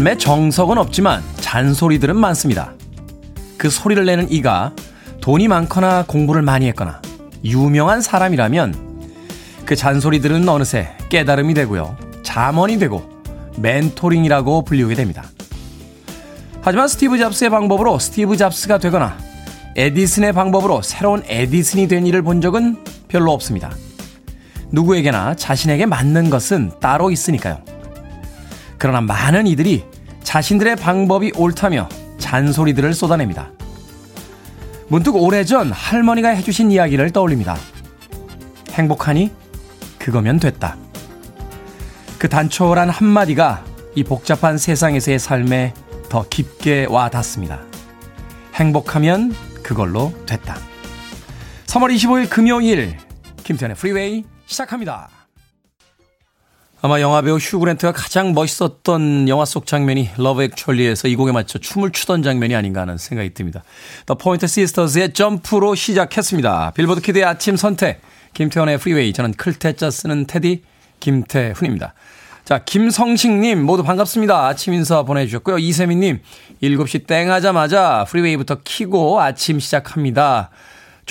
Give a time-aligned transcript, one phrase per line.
[0.00, 2.72] 삶의 정석은 없지만 잔소리들은 많습니다.
[3.58, 4.72] 그 소리를 내는 이가
[5.20, 7.02] 돈이 많거나 공부를 많이 했거나
[7.44, 9.10] 유명한 사람이라면
[9.66, 11.98] 그 잔소리들은 어느새 깨달음이 되고요.
[12.22, 13.10] 잠언이 되고
[13.58, 15.24] 멘토링이라고 불리우게 됩니다.
[16.62, 19.18] 하지만 스티브 잡스의 방법으로 스티브 잡스가 되거나
[19.76, 23.70] 에디슨의 방법으로 새로운 에디슨이 된 일을 본 적은 별로 없습니다.
[24.70, 27.62] 누구에게나 자신에게 맞는 것은 따로 있으니까요.
[28.80, 29.84] 그러나 많은 이들이
[30.30, 33.50] 자신들의 방법이 옳다며 잔소리들을 쏟아냅니다.
[34.86, 37.56] 문득 오래전 할머니가 해주신 이야기를 떠올립니다.
[38.70, 39.32] 행복하니?
[39.98, 40.76] 그거면 됐다.
[42.16, 43.64] 그 단촐한 한마디가
[43.96, 45.74] 이 복잡한 세상에서의 삶에
[46.08, 47.62] 더 깊게 와 닿습니다.
[48.54, 50.58] 행복하면 그걸로 됐다.
[51.66, 52.96] 3월 25일 금요일
[53.42, 55.19] 김태현의 프리웨이 시작합니다.
[56.82, 62.22] 아마 영화배우 휴그랜트가 가장 멋있었던 영화 속 장면이 러브 액츄얼리에서 이 곡에 맞춰 춤을 추던
[62.22, 63.62] 장면이 아닌가 하는 생각이 듭니다.
[64.06, 66.72] 더 포인터 시스터즈의 점프로 시작했습니다.
[66.74, 68.00] 빌보드 키드의 아침 선택
[68.32, 70.62] 김태훈의 프리웨이 저는 클 태 자 쓰는 테디
[71.00, 71.92] 김태훈입니다.
[72.46, 74.46] 자, 김성식님 모두 반갑습니다.
[74.46, 75.58] 아침 인사 보내주셨고요.
[75.58, 76.20] 이세민님
[76.62, 80.48] 7시 땡 하자마자 프리웨이부터 키고 아침 시작합니다.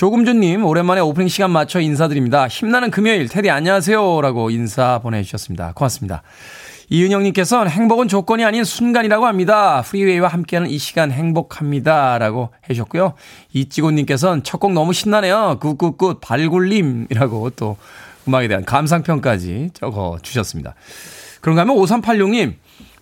[0.00, 2.48] 조금준님, 오랜만에 오프닝 시간 맞춰 인사드립니다.
[2.48, 4.22] 힘나는 금요일, 테디 안녕하세요.
[4.22, 5.72] 라고 인사 보내주셨습니다.
[5.74, 6.22] 고맙습니다.
[6.88, 9.82] 이은영님께서는 행복은 조건이 아닌 순간이라고 합니다.
[9.82, 12.16] 프리웨이와 함께하는 이 시간 행복합니다.
[12.16, 13.12] 라고 해주셨고요.
[13.52, 15.58] 이찌곤님께서는 첫 곡 너무 신나네요.
[15.60, 17.76] good good good 발굴림이라고 또
[18.26, 20.76] 음악에 대한 감상평까지 적어 주셨습니다.
[21.42, 22.54] 그런가 하면 5386님,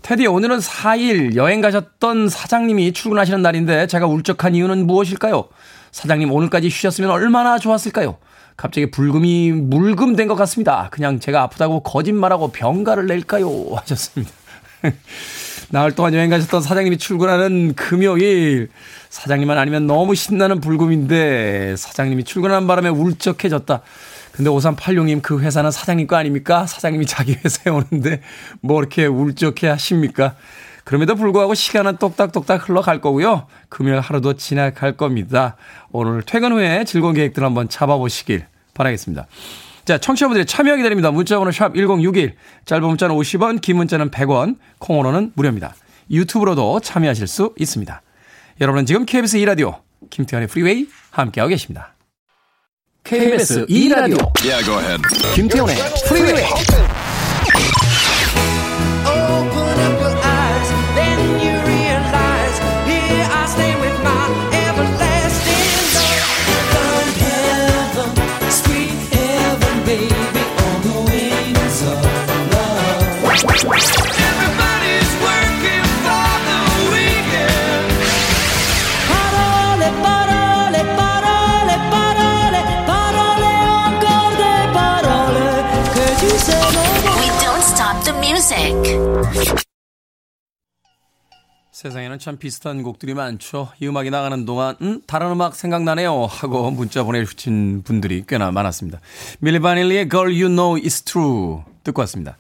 [0.03, 5.45] 테디 오늘은 4일 여행 가셨던 사장님이 출근하시는 날인데 제가 울적한 이유는 무엇일까요?
[5.93, 8.17] 사장님 오늘까지 쉬셨으면 얼마나 좋았을까요?
[8.57, 10.89] 갑자기 불금이 물금 된 것 같습니다.
[10.91, 13.49] 그냥 제가 아프다고 거짓말하고 병가를 낼까요?
[13.77, 14.33] 하셨습니다.
[15.71, 18.69] 나흘 동안 여행 가셨던 사장님이 출근하는 금요일.
[19.11, 23.81] 사장님만 아니면 너무 신나는 불금인데 사장님이 출근하는 바람에 울적해졌다.
[24.33, 26.67] 근데 5386님 그 회사는 사장님 거 아닙니까?
[26.67, 28.21] 사장님이 자기 회사에 오는데
[28.61, 30.37] 뭐 이렇게 울적해 하십니까?
[30.89, 33.47] 그럼에도 불구하고 시간은 똑딱똑딱 흘러갈 거고요.
[33.69, 35.57] 금요일 하루도 지나갈 겁니다.
[35.93, 39.27] 오늘 퇴근 후에 즐거운 계획들 한번 잡아보시길 바라겠습니다.
[39.85, 41.11] 자, 청취자분들의 참여 기다립니다.
[41.11, 45.75] 문자번호 샵 1061, 짧은 문자는 50원, 긴 문자는 100원, 콩으로는 무료입니다.
[46.11, 48.01] 유튜브로도 참여하실 수 있습니다.
[48.63, 51.97] 여러분은 지금 KBS 2라디오 김태훈의 프리웨이 함께하고 계십니다.
[53.05, 55.03] KBS 2라디오 yeah,
[55.35, 55.77] 김태훈의
[56.09, 56.45] 프리웨이
[91.79, 93.69] 세상에는 참 비슷한 곡들이 많죠.
[93.79, 99.01] 이 음악이 나가는 동안 음 다른 음악 생각나네요 하고 문자 보내주신 분들이 꽤나 많았습니다.
[99.39, 102.37] 밀리 바닐리의 Girl You Know It's True 듣고 왔습니다.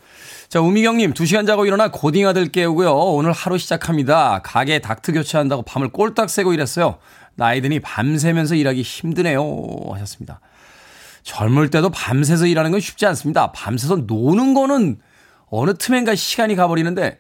[0.49, 2.93] 자 우미경님 2시간 자고 일어나 고딩 아들 깨우고요.
[2.93, 4.41] 오늘 하루 시작합니다.
[4.43, 6.99] 가게 닥트 교체한다고 밤을 꼴딱 새고 일했어요.
[7.37, 9.45] 나이 드니 밤새면서 일하기 힘드네요
[9.93, 10.41] 하셨습니다.
[11.23, 13.53] 젊을 때도 밤새서 일하는 건 쉽지 않습니다.
[13.53, 14.99] 밤새서 노는 거는
[15.51, 17.19] 어느 틈엔가 시간이 가버리는데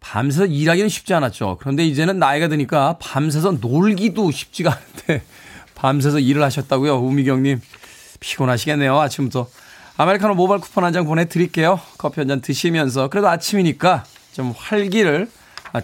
[0.00, 1.58] 밤새서 일하기는 쉽지 않았죠.
[1.60, 5.22] 그런데 이제는 나이가 드니까 밤새서 놀기도 쉽지가 않은데
[5.74, 6.96] 밤새서 일을 하셨다고요.
[6.98, 7.60] 우미경님
[8.20, 8.98] 피곤하시겠네요.
[8.98, 9.48] 아침부터.
[9.96, 11.80] 아메리카노 모바일 쿠폰 한 장 보내드릴게요.
[11.98, 15.28] 커피 한 잔 드시면서 그래도 아침이니까 좀 활기를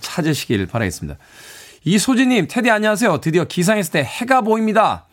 [0.00, 1.18] 찾으시길 바라겠습니다.
[1.84, 3.20] 이소진님, 테디 안녕하세요.
[3.20, 5.04] 드디어 기상했을 때 해가 보입니다.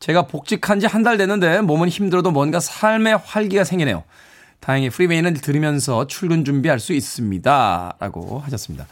[0.00, 4.04] 제가 복직한 지 한 달 됐는데 몸은 힘들어도 뭔가 삶의 활기가 생기네요.
[4.60, 7.96] 다행히 프리메이는 들으면서 출근 준비할 수 있습니다.
[7.98, 8.86] 라고 하셨습니다.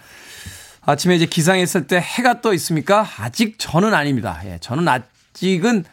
[0.82, 3.06] 아침에 이제 기상했을 때 해가 떠 있습니까?
[3.18, 4.40] 아직 저는 아닙니다.
[4.46, 5.84] 예, 저는 아직은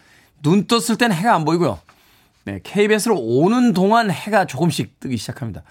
[0.41, 1.79] 눈 떴을 땐 해가 안 보이고요.
[2.45, 5.63] 네, KBS로 오는 동안 해가 조금씩 뜨기 시작합니다.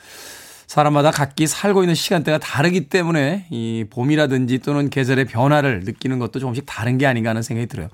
[0.67, 6.65] 사람마다 각기 살고 있는 시간대가 다르기 때문에 이 봄이라든지 또는 계절의 변화를 느끼는 것도 조금씩
[6.67, 7.89] 다른 게 아닌가 하는 생각이 들어요.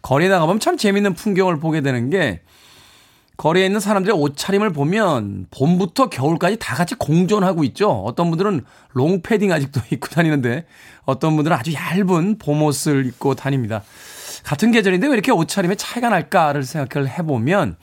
[0.00, 2.40] 거리에 나가보면 참 재밌는 풍경을 보게 되는 게
[3.36, 7.90] 거리에 있는 사람들의 옷차림을 보면 봄부터 겨울까지 다 같이 공존하고 있죠.
[7.90, 10.66] 어떤 분들은 롱패딩 아직도 입고 다니는데
[11.04, 13.82] 어떤 분들은 아주 얇은 봄옷을 입고 다닙니다.
[14.44, 17.76] 같은 계절인데 왜 이렇게 옷차림에 차이가 날까를 생각을 해보면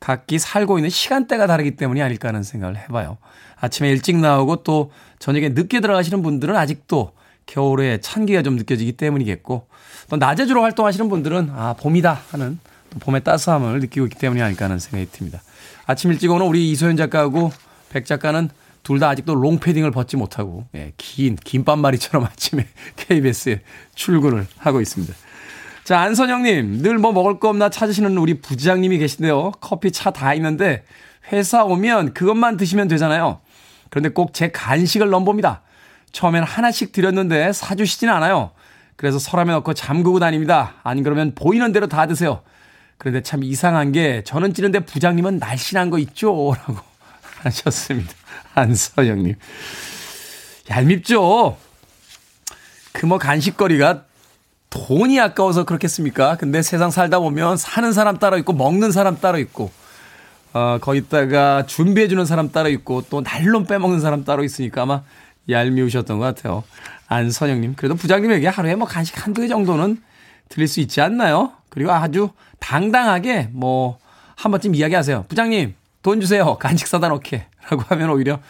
[0.00, 3.18] 각기 살고 있는 시간대가 다르기 때문이 아닐까 하는 생각을 해봐요.
[3.60, 7.12] 아침에 일찍 나오고 또 저녁에 늦게 들어가시는 분들은 아직도
[7.46, 9.66] 겨울에 찬기가 좀 느껴지기 때문이겠고
[10.08, 12.58] 또 낮에 주로 활동하시는 분들은 아 봄이다 하는
[12.98, 15.40] 봄의 따스함을 느끼고 있기 때문이 아닐까 하는 생각이 듭니다.
[15.86, 17.52] 아침 일찍 오는 우리 이소연 작가하고
[17.90, 18.48] 백 작가는
[18.82, 22.66] 둘 다 아직도 롱패딩을 벗지 못하고 예, 긴 긴밤마리처럼 아침에
[22.96, 23.60] KBS에
[23.94, 25.14] 출근을 하고 있습니다.
[25.84, 29.52] 자 안선영님 늘 뭐 먹을 거 없나 찾으시는 우리 부장님이 계신데요.
[29.60, 30.84] 커피 차 다 있는데
[31.32, 33.40] 회사 오면 그것만 드시면 되잖아요.
[33.90, 35.62] 그런데 꼭 제 간식을 넘봅니다.
[36.12, 38.50] 처음엔 하나씩 드렸는데 사주시진 않아요.
[38.96, 40.74] 그래서 서랍에 넣고 잠그고 다닙니다.
[40.82, 42.42] 아니 그러면 보이는 대로 다 드세요.
[43.00, 46.52] 그런데 참 이상한 게 저는 찌는데 부장님은 날씬한 거 있죠?
[46.54, 46.80] 라고
[47.42, 48.12] 하셨습니다.
[48.54, 49.36] 안서영님.
[50.68, 51.56] 얄밉죠?
[52.92, 54.04] 그 뭐 간식거리가
[54.68, 56.36] 돈이 아까워서 그렇겠습니까?
[56.36, 59.70] 근데 세상 살다 보면 사는 사람 따로 있고 먹는 사람 따로 있고
[60.52, 65.02] 어, 거기다가 준비해주는 사람 따로 있고 또 날로 빼먹는 사람 따로 있으니까 아마
[65.48, 66.64] 얄미우셨던 것 같아요.
[67.08, 67.76] 안선영님.
[67.76, 70.02] 그래도 부장님에게 하루에 뭐 간식 한두 개 정도는
[70.50, 71.52] 드릴 수 있지 않나요?
[71.70, 73.98] 그리고 아주 당당하게 뭐
[74.40, 75.26] 한 번쯤 이야기하세요.
[75.28, 76.56] 부장님, 돈 주세요.
[76.56, 77.44] 간식 사다 놓게.
[77.68, 78.40] 라고 하면 오히려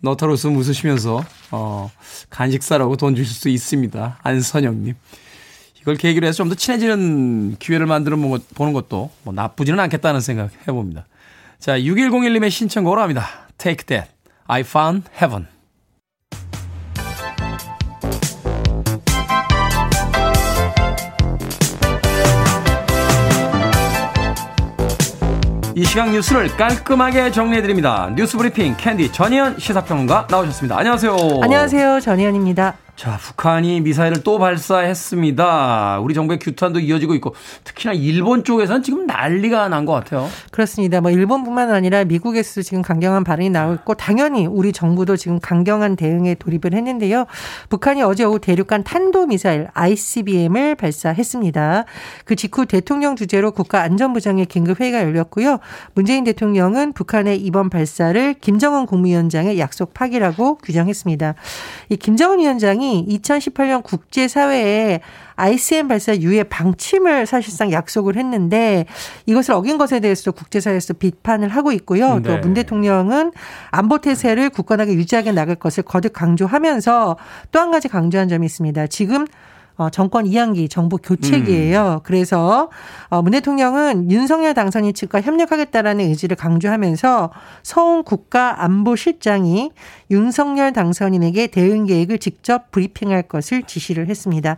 [0.00, 1.90] 너털웃음 웃으시면서, 어,
[2.28, 4.18] 간식 사라고 돈 주실 수 있습니다.
[4.22, 4.94] 안선영님.
[5.80, 11.06] 이걸 계기로 해서 좀 더 친해지는 기회를 만들어 보는 것도 뭐 나쁘지는 않겠다는 생각 해봅니다.
[11.58, 13.26] 자, 6101님의 신청곡으로 합니다.
[13.56, 14.10] Take That.
[14.48, 15.46] I Found Heaven.
[25.78, 28.10] 이 시각 뉴스를 깔끔하게 정리해드립니다.
[28.16, 30.76] 뉴스 브리핑 캔디 전희연 시사평론가 나오셨습니다.
[30.76, 31.16] 안녕하세요.
[31.40, 32.00] 안녕하세요.
[32.00, 32.74] 전희연입니다.
[32.98, 36.00] 자, 북한이 미사일을 또 발사했습니다.
[36.02, 40.28] 우리 정부의 규탄도 이어지고 있고 특히나 일본 쪽에서는 지금 난리가 난 것 같아요.
[40.50, 41.00] 그렇습니다.
[41.00, 46.34] 뭐 일본뿐만 아니라 미국에서도 지금 강경한 발언이 나오고 있고 당연히 우리 정부도 지금 강경한 대응에
[46.34, 47.26] 돌입을 했는데요.
[47.68, 51.84] 북한이 어제 오후 대륙간 탄도 미사일 ICBM을 발사했습니다.
[52.24, 55.60] 그 직후 대통령 주재로 국가 안전부장의 긴급 회의가 열렸고요.
[55.94, 61.36] 문재인 대통령은 북한의 이번 발사를 김정은 국무위원장의 약속 파기라고 규정했습니다.
[61.90, 65.00] 이 김정은 위원장이 2018년 국제사회에
[65.36, 68.86] ICM 발사 유예 방침을 사실상 약속을 했는데
[69.26, 72.16] 이것을 어긴 것에 대해서 국제사회에서 비판을 하고 있고요.
[72.16, 72.22] 네.
[72.22, 73.32] 또문 대통령은
[73.70, 77.16] 안보 태세를 굳건하게 유지하게 나갈 것을 거듭 강조하면서
[77.52, 78.86] 또 한 가지 강조한 점이 있습니다.
[78.86, 79.26] 지금
[79.78, 82.00] 어, 정권 이양기 정부 교체기예요.
[82.00, 82.00] 음.
[82.02, 82.68] 그래서
[83.08, 87.30] 어, 문 대통령은 윤석열 당선인 측과 협력하겠다라는 의지를 강조하면서
[87.62, 89.70] 서훈 국가안보실장이
[90.10, 94.56] 윤석열 당선인에게 대응 계획을 직접 브리핑할 것을 지시를 했습니다.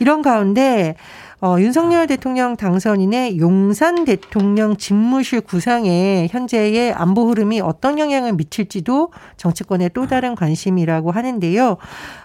[0.00, 0.96] 이런 가운데
[1.42, 9.90] 어, 윤석열 대통령 당선인의 용산 대통령 집무실 구상에 현재의 안보 흐름이 어떤 영향을 미칠지도 정치권의
[9.94, 11.78] 또 다른 관심이라고 하는데요.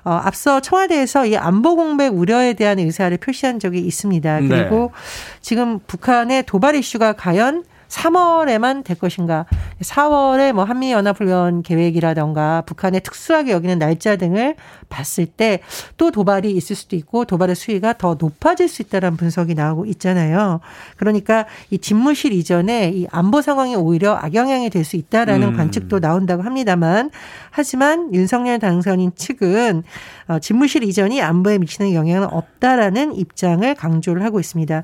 [0.04, 4.40] 어, 앞서 청와대에서 이 안보 공백 우려에 대한 의사를 표시한 적이 있습니다.
[4.42, 5.40] 그리고 네.
[5.40, 7.64] 지금 북한의 도발 이슈가 과연
[7.96, 9.46] 3월에만 될 것인가.
[9.82, 14.56] 4월에 뭐 한미연합훈련 계획이라던가 북한의 특수하게 여기는 날짜 등을
[14.90, 15.62] 봤을 때
[15.98, 20.60] 또 도발이 있을 수도 있고 도발의 수위가 더 높아질 수 있다는 분석이 나오고 있잖아요.
[20.98, 25.58] 그러니까 이 집무실 이전에 이 안보 상황이 오히려 악영향이 될 수 있다라는 음.
[25.58, 27.10] 관측도 나온다고 합니다만
[27.50, 29.82] 하지만 윤석열 당선인 측은
[30.28, 34.84] 어, 집무실 이전이 안보에 미치는 영향은 없다라는 입장을 강조를 하고 있습니다.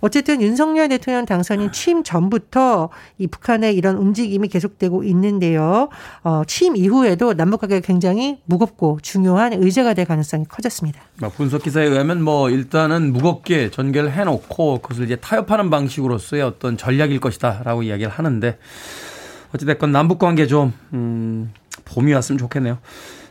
[0.00, 5.88] 어쨌든 윤석열 대통령 당선인 취임 전부터 이 북한의 이런 움직임이 계속되고 있는데요.
[6.22, 11.00] 어, 취임 이후에도 남북 관계가 굉장히 무겁고 중요한 의제가 될 가능성이 커졌습니다.
[11.36, 17.82] 분석 기사에 의하면 뭐 일단은 무겁게 전개를 해놓고 그것을 이제 타협하는 방식으로서의 어떤 전략일 것이다라고
[17.82, 18.58] 이야기를 하는데
[19.54, 21.52] 어찌됐건 남북 관계 좀 음,
[21.84, 22.78] 봄이 왔으면 좋겠네요.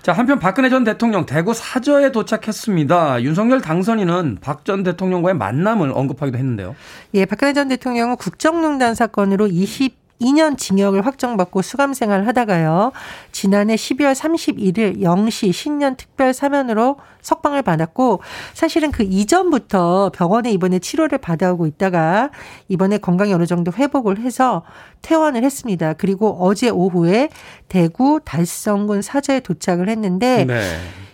[0.08, 3.24] 자, 한편 박근혜 전 대통령 대구 사저에 도착했습니다.
[3.24, 6.78] 윤석열 당선인은 박 전 대통령과의 만남을 언급하기도 했는데요.
[7.14, 12.92] 예, 박근혜 전 대통령은 국정농단 사건으로 20 2년 징역을 확정받고 수감 생활을 하다가요.
[13.32, 18.22] 지난해 12월 31일 0시 신년 특별 사면으로 석방을 받았고
[18.54, 22.32] 사실은 그 이전부터 병원에 입원해 치료를 받아오고 있다가
[22.68, 24.64] 이번에 건강이 어느 정도 회복을 해서
[25.02, 25.94] 퇴원을 했습니다.
[25.94, 27.30] 그리고 어제 오후에
[27.68, 30.62] 대구 달성군 사저에 도착을 했는데 네.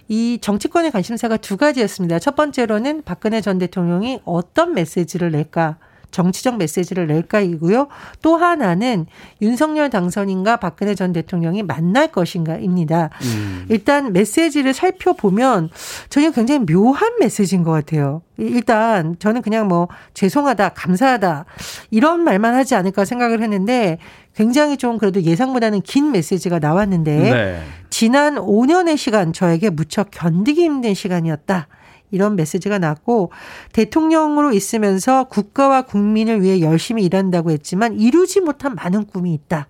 [0.07, 2.19] 이 정치권의 관심사가 두 가지였습니다.
[2.19, 5.77] 첫 번째로는 박근혜 전 대통령이 어떤 메시지를 낼까
[6.13, 7.88] 정치적 메시지를 낼까이고요.
[8.22, 9.08] 또 하나는
[9.41, 13.10] 윤석열 당선인과 박근혜 전 대통령이 만날 것인가입니다.
[13.24, 13.65] 음.
[13.67, 15.70] 일단 메시지를 살펴보면
[16.10, 18.22] 전혀 굉장히 묘한 메시지인 것 같아요.
[18.38, 21.46] 일단 저는 그냥 뭐 죄송하다, 감사하다
[21.91, 23.98] 이런 말만 하지 않을까 생각을 했는데
[24.36, 27.62] 굉장히 좀 그래도 예상보다는 긴 메시지가 나왔는데 네.
[27.89, 31.67] 지난 5년의 시간 저에게 무척 견디기 힘든 시간이었다.
[32.13, 33.32] 이런 메시지가 났고
[33.74, 39.67] 대통령으로 있으면서 국가와 국민을 위해 열심히 일한다고 했지만 이루지 못한 많은 꿈이 있다.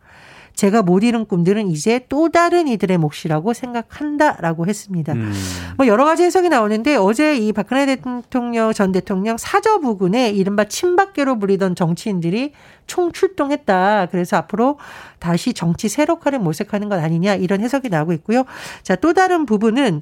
[0.56, 5.14] 제가 못 이룬 꿈들은 이제 또 다른 이들의 몫이라고 생각한다라고 했습니다.
[5.14, 5.34] 음.
[5.78, 11.40] 뭐 여러 가지 해석이 나오는데 어제 이 박근혜 대통령 전 대통령 사저 부근에 이른바 친박계로
[11.40, 12.54] 불리던 정치인들이
[12.86, 14.08] 총출동했다.
[14.12, 14.78] 그래서 앞으로
[15.20, 18.44] 다시 정치 세력화를 모색하는 것 아니냐 이런 해석이 나오고 있고요.
[18.84, 20.02] 자, 또 다른 부분은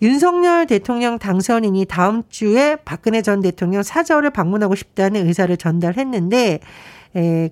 [0.00, 6.60] 윤석열 대통령 당선인이 다음 주에 박근혜 전 대통령 사저를 방문하고 싶다는 의사를 전달했는데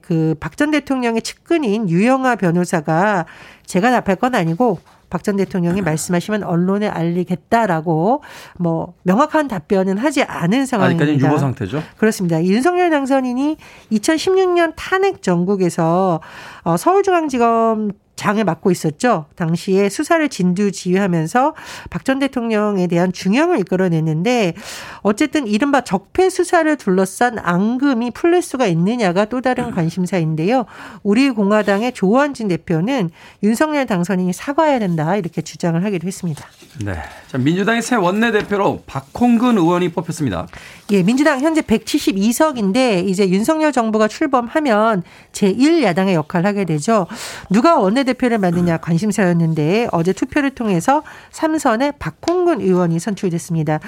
[0.03, 3.27] 그박 전 대통령의 측근인 유영아 변호사가
[3.67, 4.79] 제가 답할 건 아니고
[5.11, 8.23] 박전 대통령이 말씀하시면 언론에 알리겠다라고
[8.59, 11.05] 뭐 명확한 답변은 하지 않은 상황입니다.
[11.05, 11.83] 아직까지는 유보 상태죠.
[11.97, 12.45] 그렇습니다.
[12.45, 13.57] 윤석열 당선인이
[13.93, 16.21] 2016년 탄핵 전국에서
[16.63, 19.27] 어, 서울중앙지검 장을 맡고 있었죠.
[19.37, 21.55] 당시에 수사를 진두 지휘하면서
[21.89, 24.55] 박 전 대통령에 대한 중형을 이끌어냈는데
[25.03, 30.65] 어쨌든 이른바 적폐 수사를 둘러싼 앙금이 풀릴 수가 있느냐가 또 다른 관심사인데요.
[31.03, 33.11] 우리 공화당의 조원진 대표는
[33.43, 36.47] 윤석열 당선인이 사과해야 된다 이렇게 주장을 하기도 했습니다.
[36.83, 36.95] 네.
[37.31, 40.47] 자, 민주당의 새 원내대표로 박홍근 의원이 뽑혔습니다.
[40.91, 45.03] 예, 민주당 현재 172석인데 이제 윤석열 정부가 출범하면
[45.33, 47.07] 제1야당의 역할을 하게 되죠.
[47.51, 53.81] 누가 원내대표를 맡느냐 관심사였는데 어제 투표를 통해서 삼선에 박홍근 의원이 선출됐습니다.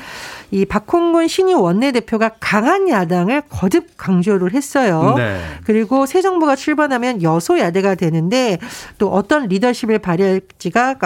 [0.50, 5.14] 이 박홍근 신유 원내대표가 강한 야당을 거듭 강조를 했어요.
[5.16, 5.40] 네.
[5.64, 8.58] 그리고 새 정부가 출범하면 여소야대가 되는데
[8.98, 10.96] 또 어떤 리더십을 발휘할지가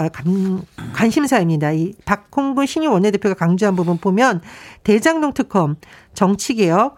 [0.92, 1.70] 관심사입니다.
[1.70, 4.40] 이 박홍근 신유 원내대표가 강조한 부분 보면
[4.82, 5.76] 대장동 특검,
[6.14, 6.96] 정치개혁,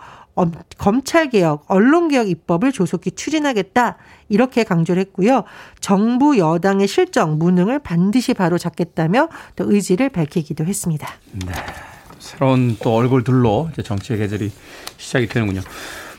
[0.76, 3.97] 검찰개혁, 언론개혁 입법을 조속히 추진하겠다.
[4.28, 5.45] 이렇게 강조를 했고요.
[5.81, 11.09] 정부 여당의 실정, 무능을 반드시 바로 잡겠다며 또 의지를 밝히기도 했습니다.
[11.33, 11.52] 네.
[12.19, 14.50] 새로운 또 얼굴들로 이제 정치의 계절이
[14.97, 15.61] 시작이 되는군요.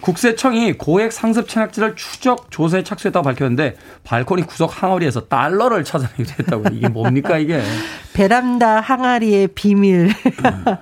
[0.01, 6.87] 국세청이 고액 상습 체납지를 추적 조사에 착수했다고 밝혔는데 발코니 구석 항아리에서 달러를 찾아내기도 했다고 이게
[6.87, 7.61] 뭡니까 이게?
[8.13, 10.09] 베란다 항아리의 비밀.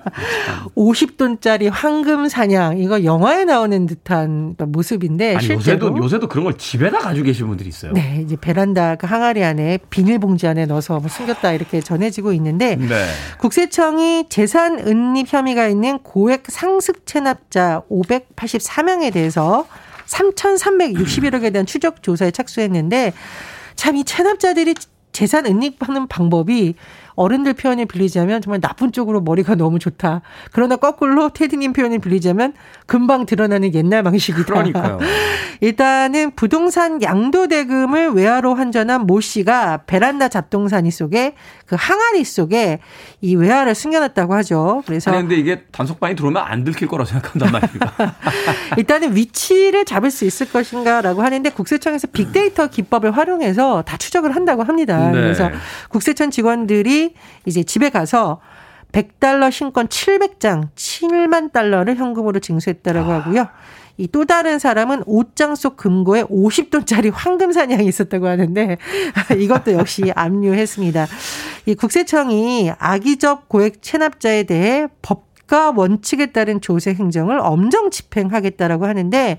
[0.74, 6.98] 50돈짜리 황금 사냥 이거 영화에 나오는 듯한 모습인데 아니, 실제로 요새도 요새도 그런 걸 집에다
[6.98, 7.92] 가지고 계신 분들이 있어요.
[7.92, 13.06] 네, 이제 베란다 그 항아리 안에 비닐봉지 안에 넣어서 뭐 숨겼다 이렇게 전해지고 있는데 네.
[13.38, 19.66] 국세청이 재산 은닉 혐의가 있는 고액 상습 체납자 584명에 대해서
[20.06, 23.12] 3,361억에 대한 추적 조사에 착수했는데
[23.74, 24.74] 참 이 체납자들이
[25.12, 26.74] 재산 은닉하는 방법이
[27.14, 30.20] 어른들 표현을 빌리자면 정말 나쁜 쪽으로 머리가 너무 좋다.
[30.52, 32.52] 그러나 거꾸로 테디님 표현을 빌리자면
[32.84, 34.44] 금방 드러나는 옛날 방식이다.
[34.44, 34.98] 그러니까요.
[35.62, 41.34] 일단은 부동산 양도대금을 외화로 환전한 모 씨가 베란다 잡동사니 속에
[41.66, 42.78] 그 항아리 속에
[43.20, 44.82] 이 외화를 숨겨놨다고 하죠.
[44.86, 47.80] 그래서 아니 근데 이게 단속반이 들어오면 안 들킬 거라고 생각한단 말이에요.
[48.78, 55.10] 일단은 위치를 잡을 수 있을 것인가라고 하는데 국세청에서 빅데이터 기법을 활용해서 다 추적을 한다고 합니다.
[55.10, 55.20] 네.
[55.20, 55.50] 그래서
[55.88, 57.14] 국세청 직원들이
[57.46, 58.40] 이제 집에 가서
[58.92, 63.14] 100달러 신권 700장 7만 달러를 현금으로 징수했다라고 아.
[63.16, 63.48] 하고요.
[63.98, 68.78] 이 또 다른 사람은 옷장 속 금고에 50돈짜리 황금 사냥이 있었다고 하는데
[69.38, 71.06] 이것도 역시 압류했습니다.
[71.66, 79.38] 이 국세청이 악의적 고액 체납자에 대해 법 국가 원칙에 따른 조세 행정을 엄정 집행하겠다라고 하는데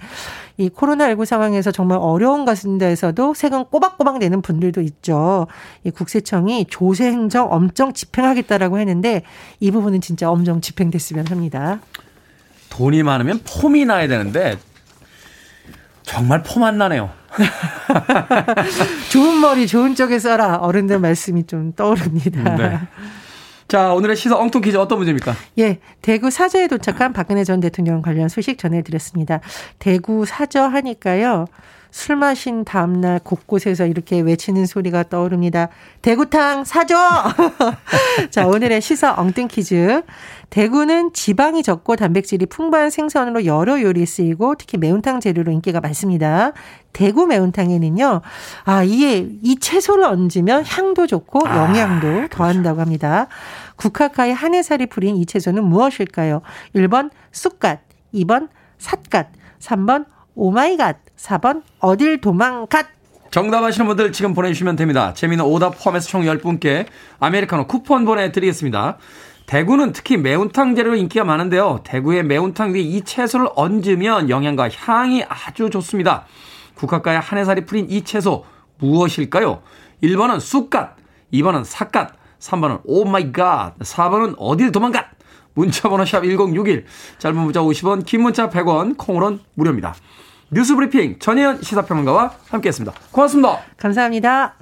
[0.56, 5.48] 이 코로나19 상황에서 정말 어려운 가운데에서도 세금 꼬박꼬박 내는 분들도 있죠.
[5.84, 9.24] 이 국세청이 조세 행정 엄정 집행하겠다라고 했는데
[9.60, 11.82] 이 부분은 진짜 엄정 집행됐으면 합니다.
[12.70, 14.58] 돈이 많으면 폼이 나야 되는데
[16.04, 17.10] 정말 폼 안 나네요.
[19.12, 22.56] 좋은 머리 좋은 쪽에 써라 어른들 말씀이 좀 떠오릅니다.
[22.56, 22.80] 네.
[23.68, 25.36] 자, 오늘의 시사 엉뚱 퀴즈 어떤 문제입니까?
[25.60, 29.42] 예, 대구 사저에 도착한 박근혜 전 대통령 관련 소식 전해드렸습니다.
[29.80, 31.46] 대구 사저 하니까요.
[31.98, 35.70] 술 마신 다음날 곳곳에서 이렇게 외치는 소리가 떠오릅니다.
[36.04, 36.96] 대구탕 사줘!
[38.30, 40.04] 자, 오늘의 시사 엉뚱 퀴즈.
[40.51, 46.51] 대구는 지방이 적고 단백질이 풍부한 생선으로 여러 요리에 쓰이고 특히 매운탕 재료로 인기가 많습니다.
[46.94, 48.22] 대구 매운탕에는요,
[48.66, 52.27] 아, 이에 이 채소를 얹으면 향도 좋고 아, 영양도 아, 그렇죠.
[52.30, 53.25] 더한다고 합니다.
[53.75, 56.44] 국화카의 한해살이 풀인 이 채소는 무엇일까요?
[56.75, 57.80] 1번 쑥갓,
[58.13, 62.88] 2번 삿갓, 3번 oh my god, 4번 어딜 도망갓.
[63.32, 65.14] 정답 아시는 분들 지금 보내주시면 됩니다.
[65.13, 66.86] 재미있는 오답 포함해서 총 10분께
[67.20, 68.98] 아메리카노 쿠폰 보내드리겠습니다.
[69.48, 71.82] 대구는 특히 매운탕 재료로 인기가 많은데요.
[71.84, 76.26] 대구의 매운탕 위에 이 채소를 얹으면 영양과 향이 아주 좋습니다.
[76.76, 78.46] 국화가에 한해살이풀인 이 채소
[78.78, 79.62] 무엇일까요?
[80.04, 80.96] 1번은 쑥갓,
[81.34, 85.06] 2번은 삿갓, 3번은 oh my god, 4번은 어딜 도망갓.
[85.54, 86.86] 문자번호 샵 1061,
[87.18, 89.96] 짧은 문자 50원, 긴 문자 100원, 콩으로는 무료입니다.
[90.50, 92.98] 뉴스브리핑 전혜연 시사평론가와 함께했습니다.
[93.12, 93.60] 고맙습니다.
[93.77, 94.54] 감사합니다.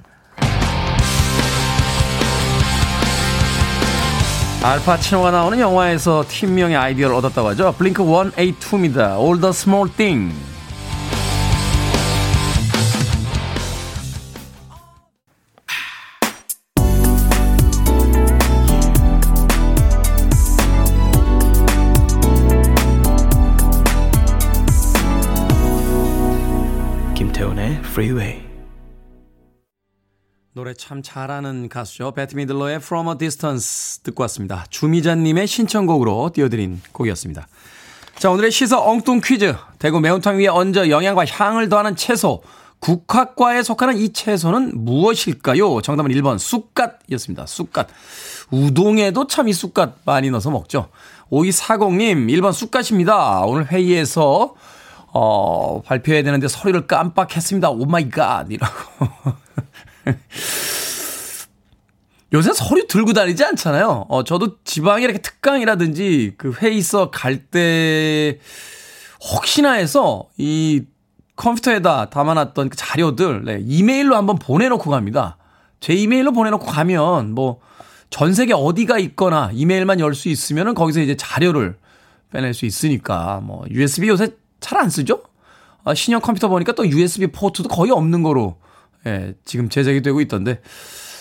[4.62, 7.74] 알파치노가 나오는 영화에서 팀명의 아이디어를 얻었다고 하죠.
[7.78, 9.16] 블링크 182입니다.
[9.16, 10.34] All the small thing.
[27.96, 28.42] Freeway.
[30.52, 32.12] 노래 참 잘하는 가수죠.
[32.12, 34.66] 배트 미들러의 From a Distance 듣고 왔습니다.
[34.68, 37.48] 주미자님의 신청곡으로 띄워드린 곡이었습니다.
[38.18, 39.54] 자, 오늘의 시서 엉뚱 퀴즈.
[39.78, 42.42] 대구 매운탕 위에 얹어 영양과 향을 더하는 채소.
[42.80, 45.80] 국화과에 속하는 이 채소는 무엇일까요?
[45.80, 47.46] 정답은 1번 쑥갓이었습니다.
[47.46, 47.88] 쑥갓.
[48.50, 50.90] 우동에도 참 이 쑥갓 많이 넣어서 먹죠.
[51.30, 53.40] 5240님 1번 쑥갓입니다.
[53.46, 54.54] 오늘 회의에서
[55.12, 57.70] 어, 발표해야 되는데 소리를 깜빡했습니다.
[57.70, 58.74] Oh my God 이라고.
[62.32, 64.06] 요새 서류 들고 다니지 않잖아요.
[64.08, 68.38] 어, 저도 지방에 이렇게 특강이라든지 그 회의서 갈 때
[69.32, 70.82] 혹시나 해서 이
[71.36, 75.36] 컴퓨터에다 담아놨던 그 자료들 네, 이메일로 한번 보내놓고 갑니다.
[75.80, 77.60] 제 이메일로 보내놓고 가면 뭐
[78.08, 81.76] 전 세계 어디가 있거나 이메일만 열 수 있으면은 거기서 이제 자료를
[82.32, 84.28] 빼낼 수 있으니까 뭐 USB 요새
[84.66, 85.22] 잘 안 쓰죠?
[85.84, 88.56] 아, 신형 컴퓨터 보니까 또 USB 포트도 거의 없는 거로
[89.06, 90.60] 예, 지금 제작이 되고 있던데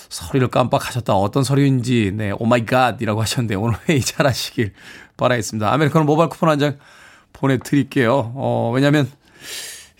[0.10, 1.14] 서류를 깜빡하셨다.
[1.14, 4.74] 어떤 서류인지 네, Oh my God이라고 하셨는데 오늘 회의 잘 하시길
[5.18, 5.72] 바라겠습니다.
[5.72, 6.78] 아메리카노 모바일 쿠폰 한 장
[7.34, 8.32] 보내드릴게요.
[8.36, 9.10] 어, 왜냐면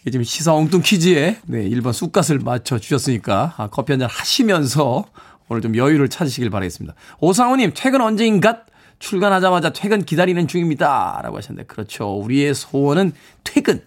[0.02, 5.06] 이게 지금 시사 엉뚱 퀴즈에 네, 1번 쑥갓을 맞춰 주셨으니까 아, 커피 한 잔 하시면서
[5.50, 6.96] 오늘 좀 여유를 찾으시길 바라겠습니다.
[7.20, 8.62] 오상우님 퇴근 언제인가?
[9.06, 11.20] 출근하자마자 퇴근 기다리는 중입니다.
[11.22, 12.16] 라고 하셨는데 그렇죠.
[12.16, 13.14] 우리의 소원은
[13.44, 13.84] 퇴근.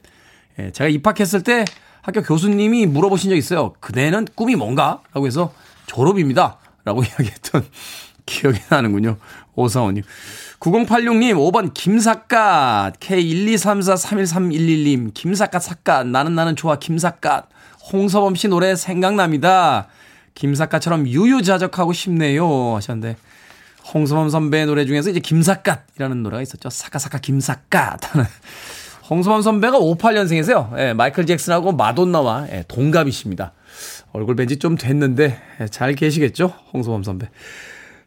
[0.60, 1.64] 예, 제가 입학했을 때
[2.02, 3.72] 학교 교수님이 물어보신 적 있어요.
[3.80, 5.00] 그대는 꿈이 뭔가?
[5.12, 5.52] 라고 해서
[5.86, 6.58] 졸업입니다.
[6.84, 7.66] 라고 이야기했던
[8.26, 9.16] 기억이 나는군요.
[9.56, 10.04] 오사원님.
[10.60, 13.00] 9086님, 5번 김삿갓.
[13.00, 16.06] K123431311님, 김삿갓 삿갓.
[16.06, 17.48] 나는 나는 좋아, 김삿갓.
[17.92, 19.88] 홍서범 씨 노래 생각납니다.
[20.34, 22.76] 김삿갓처럼 유유자적하고 싶네요.
[22.76, 23.16] 하셨는데,
[23.94, 26.68] 홍서범 선배 노래 중에서 이제 김삿갓이라는 노래가 있었죠.
[26.70, 28.26] 삿갓삿갓 김삿갓 하는.
[29.08, 30.78] 홍서범 선배가 58년생이세요.
[30.78, 33.52] 예, 마이클 잭슨하고 마돈나와 예, 동갑이십니다.
[34.12, 36.52] 얼굴 뵌 지 좀 됐는데 예, 잘 계시겠죠?
[36.74, 37.28] 홍서범 선배.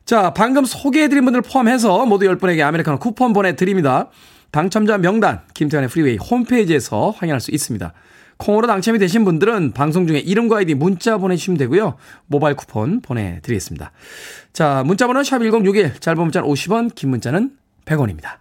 [0.05, 4.09] 자, 방금 소개해드린 분들 포함해서 모두 10분에게 아메리카노 쿠폰 보내드립니다.
[4.51, 7.93] 당첨자 명단 김태훈의 Freeway 홈페이지에서 확인할 수 있습니다.
[8.41, 11.95] 콩으로 당첨이 되신 분들은 방송 중에 이름과 아이디 문자 보내주시면 되고요.
[12.25, 13.91] 모바일 쿠폰 보내드리겠습니다.
[14.51, 17.51] 자, 문자 번호 샵1061, 짧은 문자는 50원, 긴 문자는
[17.85, 18.37] 100원입니다.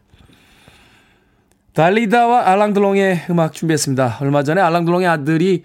[1.74, 4.18] 달리다와 알랑드롱의 음악 준비했습니다.
[4.22, 5.64] 얼마 전에 알랑드롱의 아들이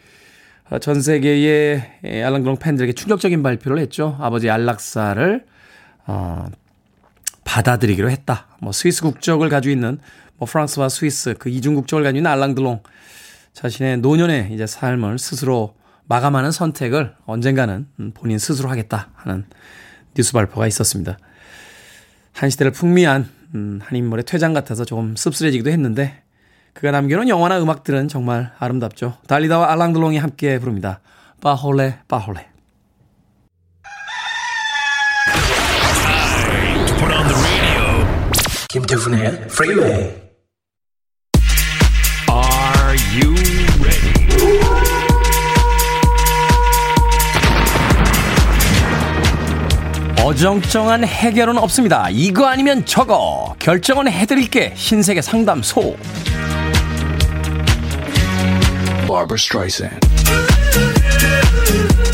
[0.81, 4.17] 전 세계의 알랑드롱 팬들에게 충격적인 발표를 했죠.
[4.19, 5.45] 아버지 안락사를
[6.07, 6.45] 어,
[7.45, 8.47] 받아들이기로 했다.
[8.59, 9.99] 뭐 스위스 국적을 가지고 있는
[10.37, 12.81] 뭐 프랑스와 스위스 그 이중 국적을 가지고 있는 알랑드롱
[13.55, 15.75] 자신의 노년의 이제 삶을 스스로
[16.07, 19.45] 마감하는 선택을 언젠가는 본인 스스로 하겠다 하는
[20.13, 21.17] 뉴스 발표가 있었습니다.
[22.33, 26.21] 한 시대를 풍미한 음, 한 인물의 퇴장 같아서 조금 씁쓸해지기도 했는데
[26.73, 29.17] 그가 남겨놓은 영화나 음악들은 정말 아름답죠.
[29.27, 30.99] 달리다와 알랑드롱이 함께 부릅니다.
[31.41, 32.49] 빠홀레 빠홀레.
[38.67, 40.25] 김태훈의 프리웨이
[42.29, 43.44] Are you
[50.25, 52.07] 어정쩡한 해결은 없습니다.
[52.09, 53.55] 이거 아니면 저거.
[53.59, 54.73] 결정은 해드릴게.
[54.75, 55.95] 흰색의 상담소.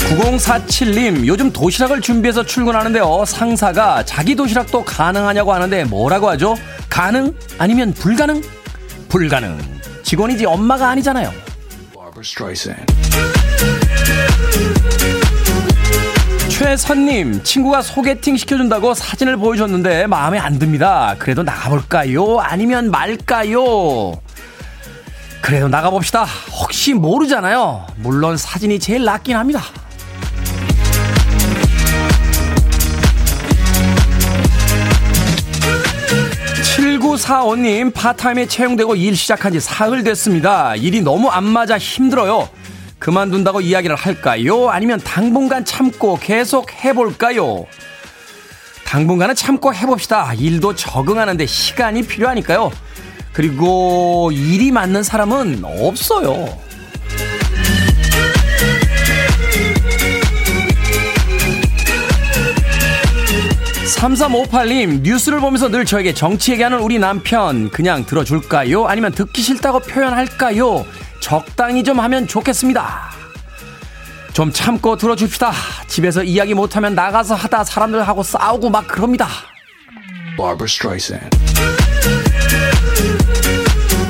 [0.09, 3.23] 9047님, 요즘 도시락을 준비해서 출근하는데요.
[3.25, 6.57] 상사가 자기 도시락도 가능하냐고 하는데 뭐라고 하죠?
[6.89, 7.33] 가능?
[7.57, 8.41] 아니면 불가능?
[9.07, 9.57] 불가능.
[10.03, 11.31] 직원이지 엄마가 아니잖아요.
[16.51, 21.15] 최선님, 친구가 소개팅 시켜준다고 사진을 보여줬는데 마음에 안 듭니다.
[21.17, 22.39] 그래도 나가볼까요?
[22.39, 24.19] 아니면 말까요?
[25.41, 26.25] 그래도 나가봅시다.
[26.61, 27.87] 혹시 모르잖아요.
[27.95, 29.63] 물론 사진이 제일 낫긴 합니다.
[36.75, 40.75] 7945님, 파타임에 채용되고 일 시작한 지 사흘 됐습니다.
[40.75, 42.49] 일이 너무 안 맞아 힘들어요.
[43.01, 44.69] 그만둔다고 이야기를 할까요?
[44.69, 47.65] 아니면 당분간 참고 계속 해볼까요?
[48.85, 50.33] 당분간은 참고 해봅시다.
[50.35, 52.71] 일도 적응하는데 시간이 필요하니까요.
[53.33, 56.59] 그리고 일이 맞는 사람은 없어요.
[63.95, 68.85] 3358님, 뉴스를 보면서 늘 저에게 정치 얘기하는 우리 남편, 그냥 들어줄까요?
[68.85, 70.85] 아니면 듣기 싫다고 표현할까요?
[71.21, 73.11] 적당히 좀 하면 좋겠습니다.
[74.33, 75.53] 좀 참고 들어줍시다.
[75.87, 79.27] 집에서 이야기 못하면 나가서 하다 사람들하고 싸우고 막 그럽니다.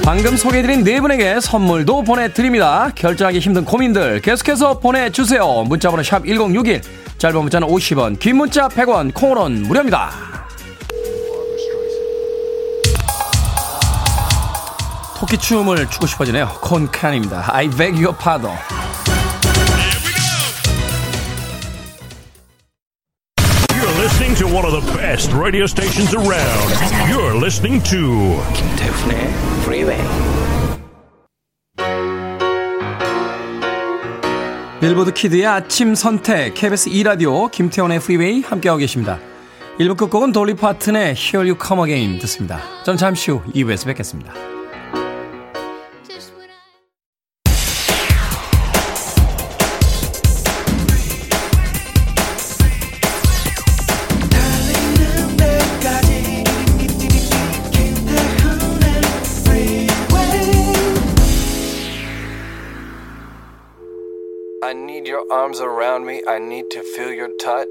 [0.04, 2.90] 방금 소개해드린 네 분에게 선물도 보내드립니다.
[2.96, 5.64] 결정하기 힘든 고민들 계속해서 보내주세요.
[5.68, 6.82] 문자번호 샵 1061,
[7.20, 10.31] 짧은 문자는 50원, 긴 문자 100원, 콩으로는 무료입니다.
[15.22, 16.48] 토끼춤을 추고 싶어지네요.
[16.62, 17.46] 콘칸입니다.
[17.54, 18.58] I beg your pardon.
[24.02, 26.74] listening to one of the best radio stations around.
[27.08, 29.28] You're listening to 김태훈의
[29.62, 30.02] Freeway.
[34.80, 39.20] 빌보드 Kid의 아침 선택 KBS 2 라디오 김태훈의 Freeway 함께하고 계십니다.
[39.80, 42.60] 1부 끝곡은 돌리 파튼의 Here You Come Again 듣습니다.
[42.84, 44.61] 전 잠시 후 2부에서 뵙겠습니다.
[65.32, 66.22] Arms around me.
[66.28, 67.68] I need to feel your touch.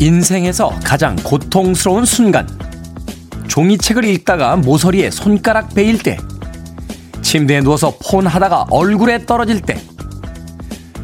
[0.00, 2.46] 인생에서 가장 고통스러운 순간.
[3.48, 6.18] 종이책을 읽다가 모서리에 손가락 베일 때.
[7.22, 9.80] 침대에 누워서 폰 하다가 얼굴에 떨어질 때.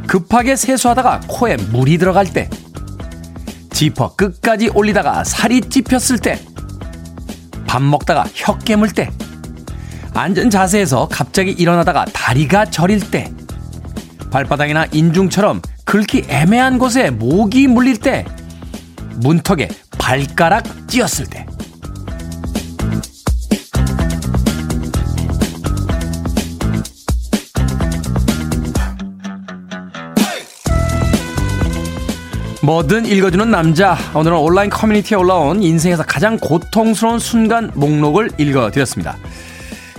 [0.07, 2.49] 급하게 세수하다가 코에 물이 들어갈 때.
[3.73, 6.39] 지퍼 끝까지 올리다가 살이 찝혔을 때,
[7.67, 9.11] 밥 먹다가 혀 깨물 때,
[10.15, 13.33] 앉은 자세에서 갑자기 일어나다가 다리가 저릴 때,
[14.31, 18.25] 발바닥이나 인중처럼 긁기 애매한 곳에 목이 물릴 때,
[19.17, 21.47] 문턱에 발가락 찧었을 때,
[32.65, 33.99] 뭐든 읽어주는 남자.
[34.15, 39.17] 오늘은 온라인 커뮤니티에 올라온 인생에서 가장 고통스러운 순간 목록을 읽어드렸습니다.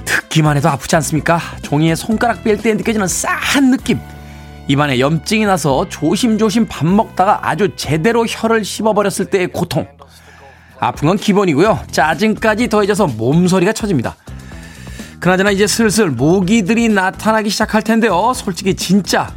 [0.05, 1.41] 듣기만 해도 아프지 않습니까?
[1.61, 3.99] 종이에 손가락 뺄 때 느껴지는 싸한 느낌.
[4.69, 9.85] 입안에 염증이 나서 조심조심 밥 먹다가 아주 제대로 혀를 씹어버렸을 때의 고통.
[10.79, 11.81] 아픈 건 기본이고요.
[11.91, 14.15] 짜증까지 더해져서 몸서리가 쳐집니다.
[15.19, 18.31] 그나저나 이제 슬슬 모기들이 나타나기 시작할 텐데요.
[18.33, 19.33] 솔직히 진짜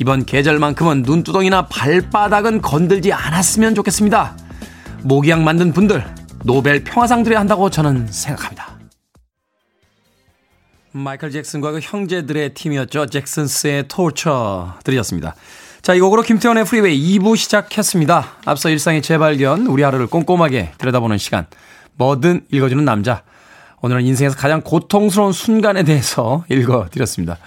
[0.00, 4.36] 이번 계절만큼은 눈두덩이나 발바닥은 건들지 않았으면 좋겠습니다.
[5.02, 6.04] 모기약 만든 분들
[6.44, 8.78] 노벨 평화상 드려야 한다고 저는 생각합니다.
[10.92, 13.06] 마이클 잭슨과 그 형제들의 팀이었죠.
[13.06, 15.34] 잭슨스의 토처 들으셨습니다.
[15.80, 18.36] 자, 이 곡으로 김태훈의 Freeway 2부 시작했습니다.
[18.44, 21.46] 앞서 일상의 재발견, 우리 하루를 꼼꼼하게 들여다보는 시간.
[21.94, 23.22] 뭐든 읽어주는 남자.
[23.80, 27.38] 오늘은 인생에서 가장 고통스러운 순간에 대해서 읽어드렸습니다.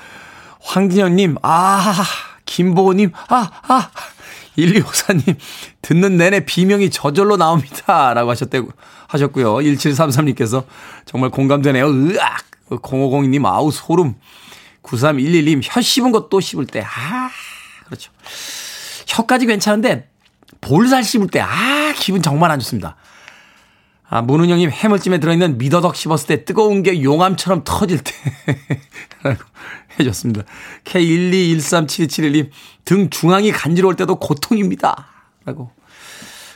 [0.60, 2.04] 황진영님, 아,
[2.46, 3.90] 김보호님, 아, 아,
[4.58, 5.36] 1254님,
[5.82, 8.14] 듣는 내내 비명이 저절로 나옵니다.
[8.14, 8.70] 라고 하셨대고,
[9.08, 9.56] 하셨고요.
[9.56, 10.66] 1733님께서
[11.06, 11.88] 정말 공감되네요.
[11.88, 12.46] 으악!
[12.70, 14.16] 0502님, 아우, 소름.
[14.84, 17.30] 9311님, 혀 씹은 것또 씹을 때, 아,
[17.86, 18.12] 그렇죠.
[19.08, 20.10] 혀까지 괜찮은데,
[20.62, 22.96] 볼살 씹을 때, 아, 기분 정말 안 좋습니다.
[24.08, 28.12] 아, 문은영님, 해물찜에 들어있는 미더덕 씹었을 때 뜨거운 게 용암처럼 터질 때.
[30.00, 30.44] 해줬습니다.
[30.84, 32.50] K1213721님,
[32.84, 35.08] 등 중앙이 간지러울 때도 고통입니다.
[35.46, 35.72] 라고.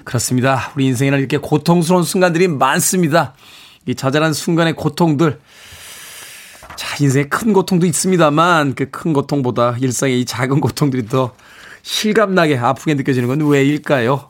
[0.03, 0.71] 그렇습니다.
[0.75, 3.33] 우리 인생에는 이렇게 고통스러운 순간들이 많습니다.
[3.85, 5.39] 이 자잘한 순간의 고통들.
[6.75, 11.33] 자, 인생에 큰 고통도 있습니다만, 그 큰 고통보다 일상의 이 작은 고통들이 더
[11.81, 14.29] 실감나게 아프게 느껴지는 건 왜일까요?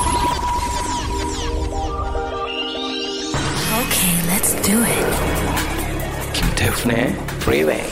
[3.91, 5.05] Okay, let's do it.
[6.33, 7.83] 김태훈의 Freeway.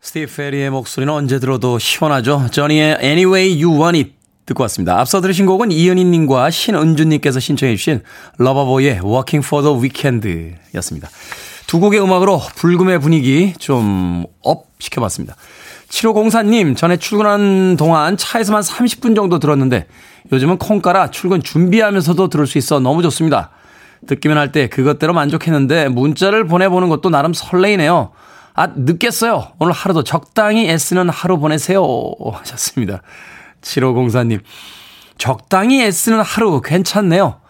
[0.00, 2.48] 스티브 페리의 목소리는 언제 들어도 시원하죠.
[2.50, 4.12] 저니의 Any Way You Want It
[4.46, 4.98] 듣고 왔습니다.
[5.00, 8.02] 앞서 들으신 곡은 이은희님과 신은주님께서 신청해 주신
[8.38, 11.08] 러버보이의 Working for the Weekend 였습니다.
[11.66, 15.34] 두 곡의 음악으로 불금의 분위기 좀 up 시켜봤습니다.
[15.90, 19.86] 7504님, 전에 출근하는 동안 차에서만 30분 정도 들었는데
[20.32, 23.50] 요즘은 콩 깔아 출근 준비하면서도 들을 수 있어 너무 좋습니다.
[24.06, 28.10] 듣기만 할 때 그것대로 만족했는데 문자를 보내보는 것도 나름 설레이네요.
[28.54, 29.52] 아, 늦겠어요.
[29.58, 31.82] 오늘 하루도 적당히 애쓰는 하루 보내세요.
[32.32, 33.02] 하셨습니다.
[33.62, 34.40] 7504님.
[35.16, 37.40] 적당히 애쓰는 하루 괜찮네요.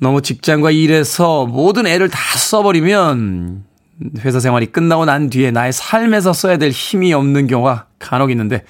[0.00, 3.64] 너무 직장과 일에서 모든 애를 다 써버리면
[4.20, 8.64] 회사 생활이 끝나고 난 뒤에 나의 삶에서 써야 될 힘이 없는 경우가 간혹 있는데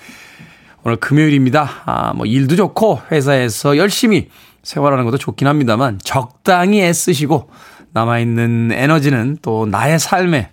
[0.84, 1.68] 오늘 금요일입니다.
[1.84, 4.28] 아, 뭐 일도 좋고 회사에서 열심히
[4.62, 7.50] 생활하는 것도 좋긴 합니다만 적당히 애쓰시고
[7.92, 10.50] 남아있는 에너지는 또 나의 삶에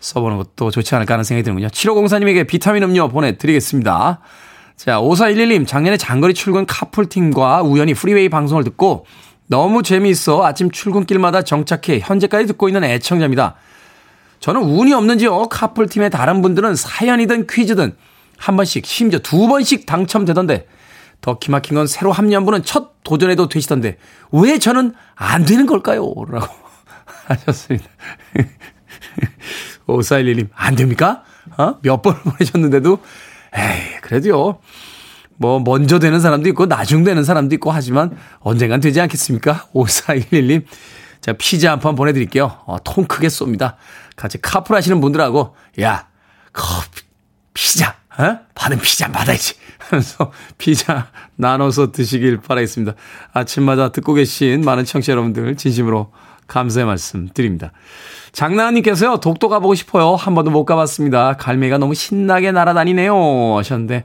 [0.00, 1.68] 써보는 것도 좋지 않을까 하는 생각이 드는군요.
[1.68, 4.20] 7504님에게 비타민 음료 보내드리겠습니다.
[4.76, 9.04] 자, 5411님, 작년에 장거리 출근 카풀팀과 우연히 Freeway 방송을 듣고
[9.46, 13.56] 너무 재미있어 아침 출근길마다 정착해 현재까지 듣고 있는 애청자입니다.
[14.40, 15.48] 저는 운이 없는지요.
[15.48, 17.94] 카풀팀의 다른 분들은 사연이든 퀴즈든
[18.38, 20.66] 한 번씩, 심지어 두 번씩 당첨되던데
[21.20, 23.98] 더 기막힌 건 새로 합류한 분은 첫 도전에도 되시던데
[24.32, 26.14] 왜 저는 안 되는 걸까요?
[26.30, 26.46] 라고
[27.28, 27.86] 하셨습니다.
[29.86, 31.24] 5411님, 안 됩니까?
[31.56, 31.76] 어?
[31.82, 32.98] 몇 번을 보내셨는데도,
[33.54, 34.58] 에이, 그래도요.
[35.36, 39.66] 뭐, 먼저 되는 사람도 있고, 나중 되는 사람도 있고 하지만, 언젠간 되지 않겠습니까?
[39.74, 40.64] 5411님.
[41.20, 42.58] 자, 피자 한 판 보내드릴게요.
[42.66, 43.74] 어, 통 크게 쏩니다.
[44.16, 46.08] 같이 카풀 하시는 분들하고, 야,
[46.52, 47.02] 커피,
[47.54, 48.38] 피자, 어?
[48.54, 49.54] 받은 피자 받아야지.
[49.78, 52.94] 하면서 피자 나눠서 드시길 바라겠습니다.
[53.32, 56.12] 아침마다 듣고 계신 많은 청취자 여러분들, 진심으로
[56.46, 57.72] 감사의 말씀 드립니다.
[58.32, 60.14] 장나은님께서요, 독도 가보고 싶어요.
[60.14, 61.34] 한 번도 못 가봤습니다.
[61.36, 63.56] 갈매가 너무 신나게 날아다니네요.
[63.58, 64.04] 하셨는데,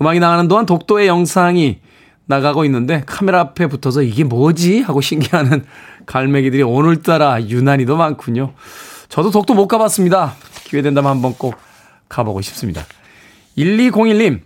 [0.00, 1.78] 음악이 나가는 동안 독도의 영상이
[2.26, 4.80] 나가고 있는데, 카메라 앞에 붙어서 이게 뭐지?
[4.80, 5.64] 하고 신기하는
[6.06, 8.54] 갈매기들이 오늘따라 유난히도 많군요.
[9.08, 10.34] 저도 독도 못 가봤습니다.
[10.64, 11.54] 기회 된다면 한번 꼭
[12.08, 12.82] 가보고 싶습니다.
[13.56, 14.40] 1201님,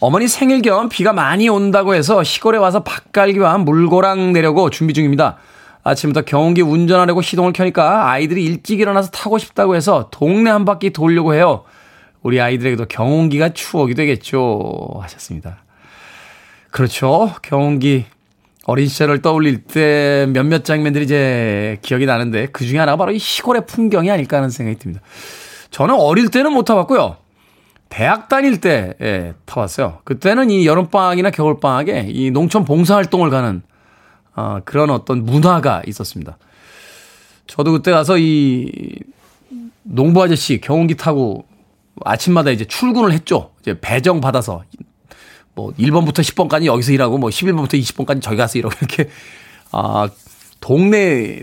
[0.00, 5.36] 어머니 생일 겸 비가 많이 온다고 해서 시골에 와서 밭갈기와 물고랑 내려고 준비 중입니다.
[5.82, 11.34] 아침부터 경운기 운전하려고 시동을 켜니까 아이들이 일찍 일어나서 타고 싶다고 해서 동네 한 바퀴 돌려고
[11.34, 11.64] 해요.
[12.22, 14.98] 우리 아이들에게도 경운기가 추억이 되겠죠.
[15.02, 15.58] 하셨습니다.
[16.70, 17.34] 그렇죠.
[17.42, 18.06] 경운기
[18.66, 23.66] 어린 시절을 떠올릴 때 몇몇 장면들이 이제 기억이 나는데 그 중에 하나가 바로 이 시골의
[23.66, 25.02] 풍경이 아닐까 하는 생각이 듭니다.
[25.70, 27.16] 저는 어릴 때는 못 타봤고요.
[27.88, 29.98] 대학 다닐 때 예, 타봤어요.
[30.04, 33.62] 그때는 이 여름방학이나 겨울방학에 이 농촌 봉사활동을 가는
[34.36, 36.38] 어, 그런 어떤 문화가 있었습니다.
[37.48, 38.70] 저도 그때 가서 이
[39.82, 41.44] 농부 아저씨 경운기 타고
[42.04, 43.50] 아침마다 이제 출근을 했죠.
[43.60, 44.62] 이제 배정 받아서
[45.60, 49.10] 뭐 1번부터 10번까지 여기서 일하고 뭐 11번부터 20번까지 저기 가서 일하고 이렇게
[49.72, 50.08] 아
[50.60, 51.42] 동네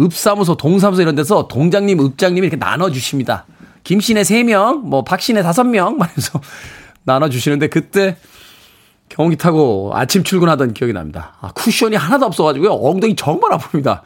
[0.00, 3.46] 읍사무소, 동사무소 이런 데서 동장님, 읍장님이 이렇게 나눠 주십니다.
[3.84, 6.40] 김씨네 3명, 뭐 박씨네 5명 말해서
[7.04, 8.16] 나눠 주시는데 그때
[9.08, 11.36] 경운기 타고 아침 출근하던 기억이 납니다.
[11.40, 12.72] 아, 쿠션이 하나도 없어가지고요.
[12.72, 14.02] 엉덩이 정말 아픕니다.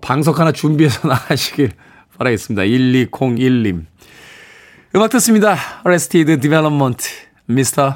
[0.00, 1.72] 방석 하나 준비해서 나가시길
[2.18, 2.62] 바라겠습니다.
[2.62, 3.84] 1201님.
[4.96, 5.56] 음악 듣습니다.
[5.86, 7.04] Arrested Development,
[7.48, 7.94] Mr.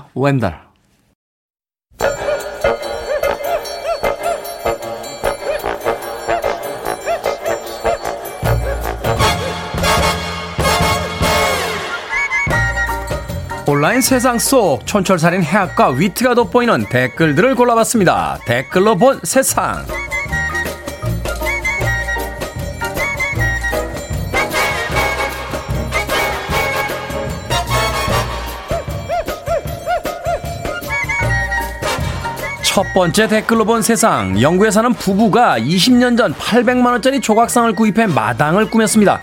[13.74, 18.38] 온라인 세상 속 촌철살인 해학과 위트가 돋보이는 댓글들을 골라봤습니다.
[18.46, 19.84] 댓글로 본 세상.
[32.62, 34.40] 첫 번째 댓글로 본 세상.
[34.40, 39.20] 영국에 사는 부부가 20년 전 800만원짜리 조각상을 구입해 마당을 꾸몄습니다.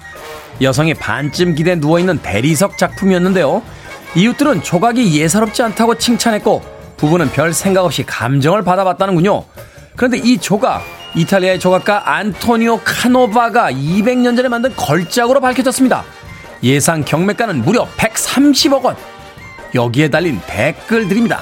[0.62, 3.64] 여성이 반쯤 기대 누워있는 대리석 작품이었는데요.
[4.16, 6.62] 이웃들은 조각이 예사롭지 않다고 칭찬했고
[6.98, 9.46] 부부는 별 생각 없이 감정을 받아봤다는군요.
[9.96, 10.84] 그런데 이 조각
[11.16, 16.04] 이탈리아의 조각가 안토니오 카노바가 200년 전에 만든 걸작으로 밝혀졌습니다.
[16.64, 18.96] 예상 경매가는 무려 130억 원.
[19.74, 21.40] 여기에 달린 댓글들입니다.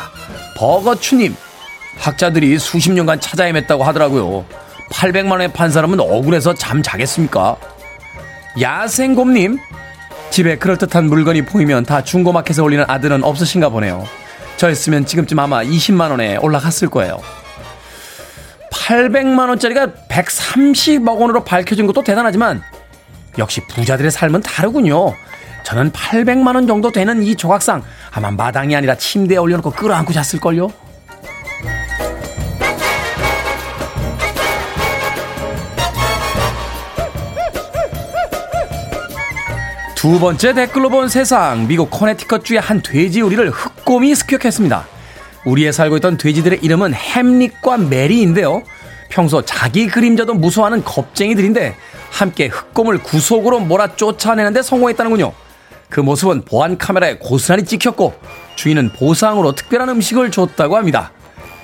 [0.56, 1.36] 버거추님,
[1.98, 4.46] 학자들이 수십 년간 찾아 헤맸다고 하더라고요.
[4.92, 7.58] 800만 원에 판 사람은 억울해서 잠 자겠습니까?
[8.60, 9.60] 야생곰님,
[10.30, 14.06] 집에 그럴듯한 물건이 보이면 다 중고마켓에 올리는 아들은 없으신가 보네요.
[14.58, 17.20] 저였으면 지금쯤 아마 20만 원에 올라갔을 거예요.
[18.72, 22.62] 800만 원짜리가 130억 원으로 밝혀진 것도 대단하지만
[23.38, 25.14] 역시 부자들의 삶은 다르군요.
[25.64, 30.72] 저는 800만 원 정도 되는 이 조각상 아마 마당이 아니라 침대에 올려놓고 끌어안고 잤을걸요.
[40.00, 44.88] 두 번째 댓글로 본 세상 미국 코네티컷주의 한 돼지 우리를 흑곰이 습격했습니다.
[45.44, 48.64] 우리에 살고 있던 돼지들의 이름은 햄릿과 메리인데요.
[49.10, 51.76] 평소 자기 그림자도 무서워하는 겁쟁이들인데
[52.12, 55.34] 함께 흑곰을 구속으로 몰아 쫓아내는데 성공했다는군요.
[55.90, 58.14] 그 모습은 보안 카메라에 고스란히 찍혔고
[58.56, 61.12] 주인은 보상으로 특별한 음식을 줬다고 합니다.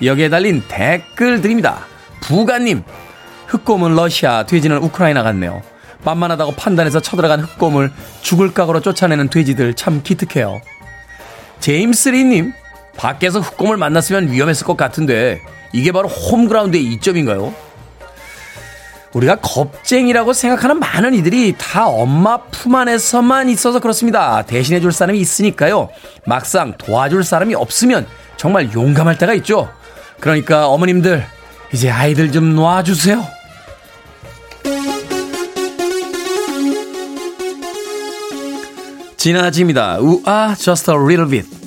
[0.03, 1.85] 여기에 달린 댓글들입니다.
[2.19, 2.83] 부가님,
[3.47, 5.61] 흑곰은 러시아, 돼지는 우크라이나 같네요.
[6.05, 7.91] 만만하다고 판단해서 쳐들어간 흑곰을
[8.21, 10.61] 죽을 각오로 쫓아내는 돼지들 참 기특해요.
[11.59, 12.53] 제임스 리님,
[12.95, 15.41] 밖에서 흑곰을 만났으면 위험했을 것 같은데
[15.73, 17.53] 이게 바로 홈그라운드의 이점인가요?
[19.13, 24.41] 우리가 겁쟁이라고 생각하는 많은 이들이 다 엄마 품 안에서만 있어서 그렇습니다.
[24.43, 25.89] 대신해 줄 사람이 있으니까요.
[26.25, 29.69] 막상 도와줄 사람이 없으면 정말 용감할 때가 있죠.
[30.19, 31.25] 그러니까 어머님들,
[31.73, 33.25] 이제 아이들 좀 놔주세요.
[39.25, 39.97] 지나집니다.
[40.01, 41.64] 우아, just a little bit.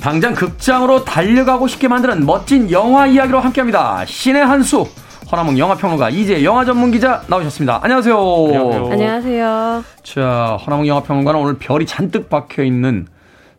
[0.00, 4.04] 당장 극장으로 달려가고 싶게 만드는 멋진 영화 이야기로 함께합니다.
[4.06, 4.86] 신의 한 수
[5.30, 7.78] 허남몽 영화평론가 이제 영화 전문 기자 나오셨습니다.
[7.82, 8.16] 안녕하세요.
[8.16, 8.92] 안녕하세요.
[8.92, 9.84] 안녕하세요.
[10.02, 13.06] 자 허남몽 영화평론가는 오늘 별이 잔뜩 박혀 있는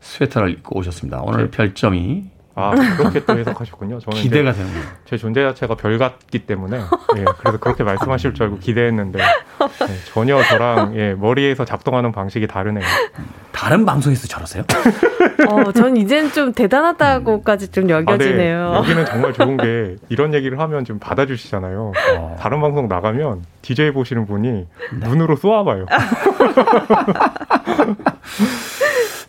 [0.02, 1.22] 스웨터를 입고 오셨습니다.
[1.24, 1.52] 오늘 네.
[1.52, 2.24] 별점이
[2.56, 4.00] 아 그렇게 또 해석하셨군요.
[4.00, 4.86] 저는 기대가 되는 거예요.
[5.06, 6.80] 제 존재 자체가 별 같기 때문에
[7.18, 9.26] 예, 그래서 그렇게 말씀하실 줄 알고 기대했는데 예,
[10.12, 12.84] 전혀 저랑 예, 머리에서 작동하는 방식이 다르네요.
[13.52, 14.64] 다른 방송에서 저러세요?
[15.50, 17.94] 어, 전 이젠 좀 대단하다고까지 좀 아, 네.
[17.94, 18.74] 여겨지네요.
[18.76, 21.92] 여기는 정말 좋은 게 이런 얘기를 하면 좀 받아주시잖아요.
[22.18, 22.38] 어.
[22.40, 24.68] 다른 방송 나가면 DJ 보시는 분이
[25.00, 25.86] 눈으로 쏘아봐요.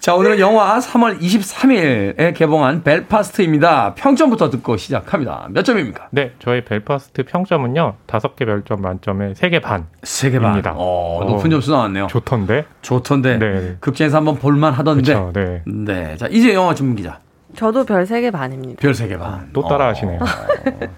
[0.02, 3.94] 자 오늘은 영화 3월 23일에 개봉한 벨파스트입니다.
[3.94, 5.46] 평점부터 듣고 시작합니다.
[5.50, 6.08] 몇 점입니까?
[6.10, 9.86] 네, 저희 벨파스트 평점은요 다섯 개 별점 만점에 세개 반.
[10.02, 10.54] 세개 반.
[10.54, 10.74] 입니다.
[10.76, 11.50] 어, 높은 어.
[11.50, 12.08] 점수 나왔네요.
[12.08, 12.64] 좋던데.
[12.82, 13.76] 좋던데 네.
[13.78, 15.14] 극장에서 한번 볼만 하던데.
[15.14, 15.32] 그렇죠.
[15.32, 15.62] 네.
[15.66, 16.16] 네.
[16.16, 17.20] 자, 이제 영화 전문 기자.
[17.54, 18.80] 저도 별세개 반입니다.
[18.80, 19.50] 별세개 반.
[19.52, 20.18] 또 따라하시네요.
[20.20, 20.26] 어,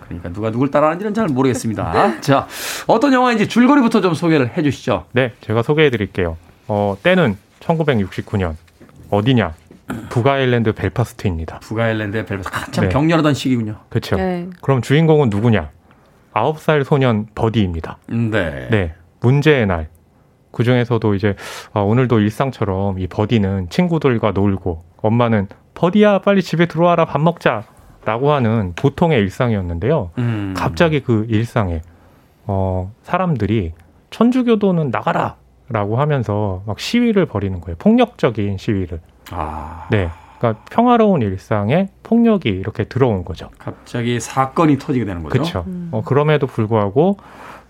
[0.09, 2.21] 그러니까 누가 누굴 따라하는지는 잘 모르겠습니다.
[2.23, 2.47] 자,
[2.87, 5.05] 어떤 영화인지 줄거리부터 좀 소개를 해 주시죠.
[5.12, 6.38] 네, 제가 소개해 드릴게요.
[6.69, 8.55] 어, 때는 1969년.
[9.14, 9.55] 어디냐?
[10.09, 11.59] 북아일랜드 벨파스트입니다.
[11.61, 12.90] 북아일랜드의 벨파스 한참 네.
[12.90, 13.77] 격렬하던 시기군요.
[13.88, 14.16] 그렇죠.
[14.16, 14.48] 네.
[14.62, 15.70] 그럼 주인공은 누구냐?
[16.33, 17.98] 9살 소년 버디입니다.
[18.07, 18.68] 네.
[18.70, 18.94] 네.
[19.20, 19.88] 문제의 날.
[20.50, 21.35] 그 중에서도 이제
[21.72, 28.72] 아, 오늘도 일상처럼 이 버디는 친구들과 놀고 엄마는 버디야 빨리 집에 들어와라 밥 먹자라고 하는
[28.77, 30.11] 보통의 일상이었는데요.
[30.18, 30.55] 음.
[30.57, 31.83] 갑자기 그 일상에
[32.46, 33.72] 어, 사람들이
[34.11, 35.37] 천주교도는 나가라
[35.75, 37.77] 라고 하면서 막 시위를 벌이는 거예요.
[37.79, 39.01] 폭력적인 시위를.
[39.33, 39.88] 아.
[39.90, 40.09] 네.
[40.38, 43.51] 그러니까 평화로운 일상에 폭력이 이렇게 들어온 거죠.
[43.59, 45.33] 갑자기 사건이 터지게 되는 거죠.
[45.33, 45.65] 그렇죠.
[45.67, 45.88] 음.
[45.90, 47.17] 어, 그럼에도 불구하고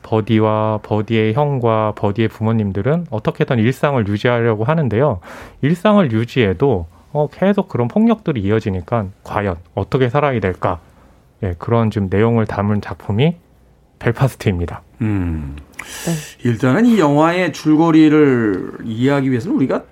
[0.02, 5.20] 버디와 버디의 형과 버디의 부모님들은 어떻게든 일상을 유지하려고 하는데요.
[5.62, 10.80] 일상을 유지해도 어, 계속 그런 폭력들이 이어지니까 과연 어떻게 살아야 될까?
[11.42, 13.36] 예, 그런 좀 내용을 담은 작품이
[14.04, 14.82] 벨파스트입니다.
[15.00, 15.56] 음.
[16.44, 19.82] 일단은 이 영화의 줄거리를 이해하기 위해서는 우리가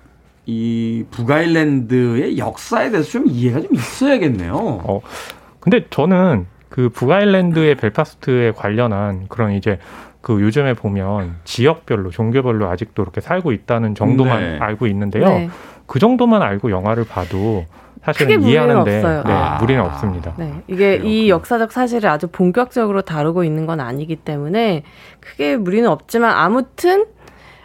[0.45, 4.55] 이 북아일랜드의 역사에 대해서 좀 이해가 좀 있어야겠네요.
[4.55, 5.01] 어,
[5.61, 9.79] 근데 저는 그 북아일랜드의 벨파스트에 관련한 그런 이제
[10.21, 14.59] 그 요즘에 보면 지역별로 종교별로 아직도 이렇게 살고 있다는 정도만 네.
[14.59, 15.25] 알고 있는데요.
[15.25, 15.51] 네.
[15.87, 17.67] 그 정도만 알고 영화를 봐도
[18.05, 19.23] 사실은 크게 이해하는데 무리는 없어요.
[19.25, 19.59] 네, 아.
[19.59, 20.35] 무리는 없습니다.
[20.37, 21.11] 네, 이게 그렇군요.
[21.11, 24.83] 이 역사적 사실을 아주 본격적으로 다루고 있는 건 아니기 때문에
[25.21, 27.07] 크게 무리는 없지만 아무튼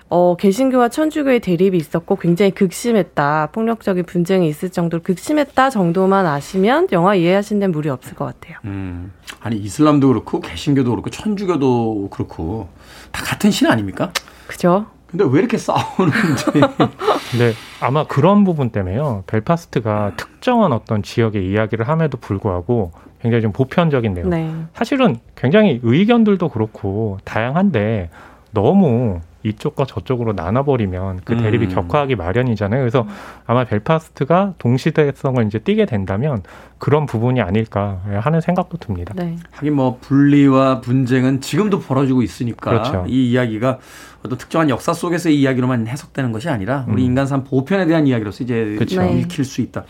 [0.10, 3.50] 어, 개신교와 천주교의 대립이 있었고 굉장히 극심했다.
[3.52, 8.58] 폭력적인 분쟁이 있을 정도로 극심했다 정도만 아시면 영화 이해하신 데는 무리 없을 것 같아요.
[8.64, 9.12] 음.
[9.42, 12.70] 아니 이슬람도 그렇고 개신교도 그렇고 천주교도 그렇고
[13.12, 14.12] 다 같은 신 아닙니까?
[14.48, 14.86] 그죠?
[15.08, 16.46] 근데 왜 이렇게 싸우는지.
[17.38, 19.24] 네, 아마 그런 부분 때문에요.
[19.28, 24.28] 벨파스트가 특정한 어떤 지역의 이야기를 함에도 불구하고 굉장히 좀 보편적인데요.
[24.28, 24.54] 네.
[24.74, 28.10] 사실은 굉장히 의견들도 그렇고 다양한데
[28.52, 31.70] 너무 이쪽과 저쪽으로 나눠버리면 그 대립이 음.
[31.70, 32.82] 격화하기 마련이잖아요.
[32.82, 33.08] 그래서
[33.46, 36.44] 아마 벨파스트가 동시대성을 이제 띠게 된다면
[36.78, 39.14] 그런 부분이 아닐까 하는 생각도 듭니다.
[39.16, 39.38] 네.
[39.52, 43.06] 하긴 뭐 분리와 분쟁은 지금도 벌어지고 있으니까 그렇죠.
[43.08, 43.80] 이 이야기가
[44.28, 47.08] 어떤 특정한 역사 속에서의 이야기로만 해석되는 것이 아니라 우리 음.
[47.08, 49.02] 인간사 보편에 대한 이야기로서 이제 그렇죠.
[49.02, 49.20] 네.
[49.20, 49.84] 읽힐 수 있다.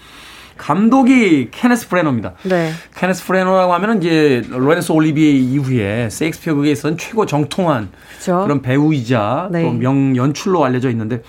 [0.57, 2.33] 감독이 케네스 브레너입니다.
[2.43, 2.71] 네.
[2.95, 8.41] 케네스 브레너라고 하면은 이제 로렌스 올리비에 이후에 셰익스피어 극에 있었던 최고 정통한 그죠?
[8.43, 9.63] 그런 배우이자 네.
[9.63, 11.21] 또 명연출로 알려져 있는데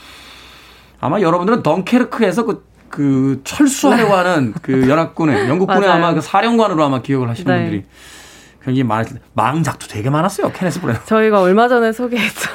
[1.00, 5.88] 아마 여러분들은 덩케르크에서 그, 그 철수하려고 하는 그 연합군의 영국군의.
[5.88, 7.60] 아마 그 사령관으로 아마 기억을 하시는 네.
[7.62, 7.84] 분들이
[8.68, 11.00] 굉장히 텐데 망작도 되게 많았어요 케네스 브레너.
[11.04, 12.50] 저희가 얼마 전에 소개했죠.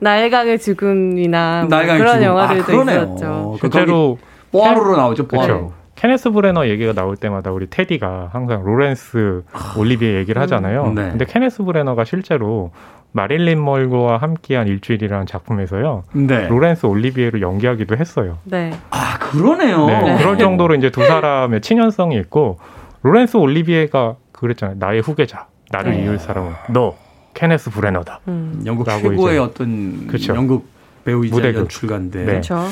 [0.00, 2.26] 나일강의 죽음이나 뭐 나일강의 그런 죽음.
[2.26, 3.02] 영화들도 아, 그러네요.
[3.02, 3.56] 있었죠.
[3.60, 4.18] 그 실제로
[4.52, 5.72] 뽀아로로 나오죠 뽀아로.
[5.96, 9.42] 케네스 브레너 얘기가 나올 때마다 우리 테디가 항상 로렌스
[9.78, 10.92] 올리비에 얘기를 하잖아요.
[10.94, 11.10] 네.
[11.10, 12.72] 근데 케네스 브레너가 실제로
[13.12, 16.02] 마릴린 먼로와 함께한 일주일이라는 작품에서요.
[16.14, 16.48] 네.
[16.48, 18.38] 로렌스 올리비에를 연기하기도 했어요.
[18.42, 18.72] 네.
[18.90, 19.86] 아 그러네요.
[19.86, 22.58] 네, 그럴 정도로 이제 두 사람의 친연성이 있고
[23.02, 24.76] 로렌스 올리비에가 그랬잖아요.
[24.78, 26.04] 나의 후계자, 나를 네.
[26.04, 26.96] 이을 사람은 너
[27.34, 28.20] 케네스 브레너다.
[28.28, 28.62] 음.
[28.64, 29.38] 영국 최고의 이제.
[29.38, 30.34] 어떤 그쵸.
[30.34, 30.66] 연극
[31.04, 31.60] 배우이자 무대극.
[31.62, 32.24] 연출가인데 네.
[32.24, 32.64] 그렇죠.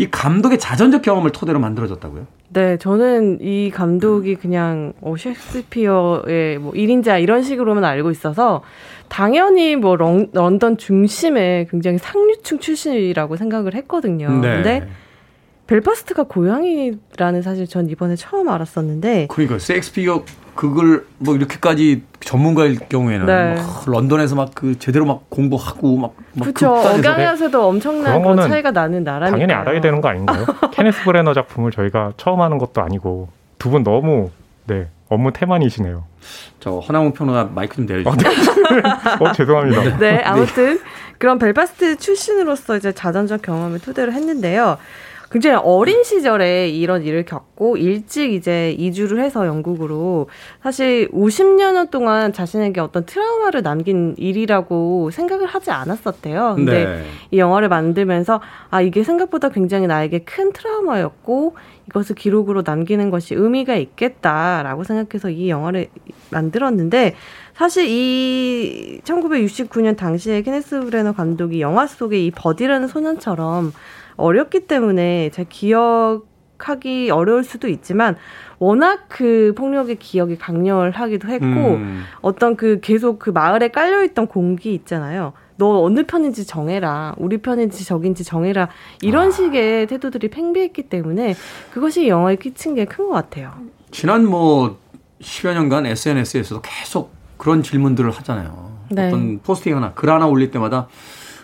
[0.00, 2.26] 이 감독의 자전적 경험을 토대로 만들어졌다고요?
[2.50, 8.62] 네, 저는 이 감독이 그냥 어, 셰익스피어의 뭐 1인자 이런 식으로만 알고 있어서
[9.08, 14.30] 당연히 뭐 런, 런던 중심의 굉장히 상류층 출신이라고 생각을 했거든요.
[14.40, 14.54] 네.
[14.54, 14.88] 근데
[15.68, 23.54] 벨파스트가 고향이라는 사실 전 이번에 처음 알았었는데 그러니까 셰익스피어 그걸 뭐 이렇게까지 전문가일 경우에는 네.
[23.54, 26.72] 막 런던에서 막 그 제대로 막 공부하고 막, 막 그렇죠.
[26.72, 30.44] 억양에서도 엄청난 그런 그런 거는 차이가 나는 나라니까 당연히 알아야 되는 거 아닌가요?
[30.72, 34.30] 케네스 브레너 작품을 저희가 처음 하는 것도 아니고 두 분 너무
[34.66, 36.04] 네 업무 태만이시네요.
[36.60, 38.32] 저 허나무 평론가 마이크 좀 내려주세요.
[39.20, 39.98] 어 죄송합니다.
[39.98, 40.80] 네, 아무튼
[41.18, 44.76] 그런 벨파스트 출신으로서 이제 자전적 경험을 토대로 했는데요.
[45.30, 50.28] 굉장히 어린 시절에 이런 일을 겪고 일찍 이제 이주를 해서 영국으로
[50.62, 56.54] 사실 50년 동안 자신에게 어떤 트라우마를 남긴 일이라고 생각을 하지 않았었대요.
[56.56, 57.04] 근데 네.
[57.30, 61.56] 이 영화를 만들면서 아 이게 생각보다 굉장히 나에게 큰 트라우마였고
[61.88, 65.88] 이것을 기록으로 남기는 것이 의미가 있겠다라고 생각해서 이 영화를
[66.30, 67.14] 만들었는데
[67.54, 73.72] 사실 이 1969년 당시에 케네스 브레너 감독이 영화 속의 이 버디라는 소년처럼
[74.18, 78.16] 어렸기 때문에 제 기억하기 어려울 수도 있지만
[78.58, 82.02] 워낙 그 폭력의 기억이 강렬하기도 했고 음.
[82.20, 85.32] 어떤 그 계속 그 마을에 깔려있던 공기 있잖아요.
[85.56, 87.14] 너 어느 편인지 정해라.
[87.16, 88.68] 우리 편인지 적인지 정해라.
[89.02, 89.30] 이런 아.
[89.30, 91.34] 식의 태도들이 팽배했기 때문에
[91.72, 93.52] 그것이 영화에 끼친 게 큰 것 같아요.
[93.90, 94.78] 지난 뭐
[95.20, 98.68] 10여 년간 SNS에서도 계속 그런 질문들을 하잖아요.
[98.90, 99.08] 네.
[99.08, 100.88] 어떤 포스팅 하나, 글 하나 올릴 때마다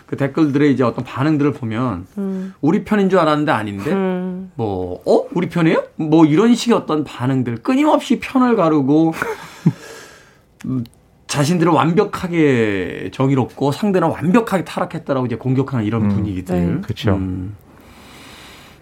[0.05, 5.27] 그 댓글들의 이제 어떤 반응들을 보면 음, 우리 편인 줄 알았는데 아닌데 음, 뭐, 어?
[5.33, 5.83] 우리 편이에요?
[5.95, 9.13] 뭐 이런 식의 어떤 반응들, 끊임없이 편을 가르고,
[10.65, 10.83] 음,
[11.27, 16.75] 자신들은 완벽하게 정의롭고 상대는 완벽하게 타락했다라고 이제 공격하는 이런 음, 분위기들.
[16.75, 16.81] 네.
[16.81, 17.15] 그쵸.
[17.15, 17.55] 음,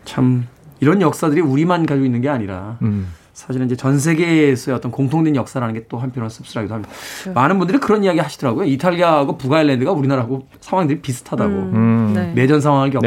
[0.06, 0.46] 참,
[0.80, 3.08] 이런 역사들이 우리만 가지고 있는 게 아니라, 음.
[3.34, 6.94] 사실은 이제 전 세계에서의 어떤 공통된 역사라는 게 또 한편으로 씁쓸하기도 합니다.
[7.22, 7.34] 그렇죠.
[7.34, 8.66] 많은 분들이 그런 이야기 하시더라고요.
[8.66, 11.52] 이탈리아하고 북아일랜드가 우리나라하고 상황들이 비슷하다고.
[11.52, 12.14] 음, 음.
[12.16, 12.32] 네.
[12.34, 13.06] 내전 상황을 겪었고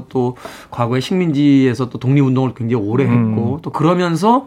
[0.00, 0.06] 네.
[0.08, 0.36] 또
[0.70, 3.58] 과거에 식민지에서 또 독립운동을 굉장히 오래 했고 음.
[3.62, 4.46] 또 그러면서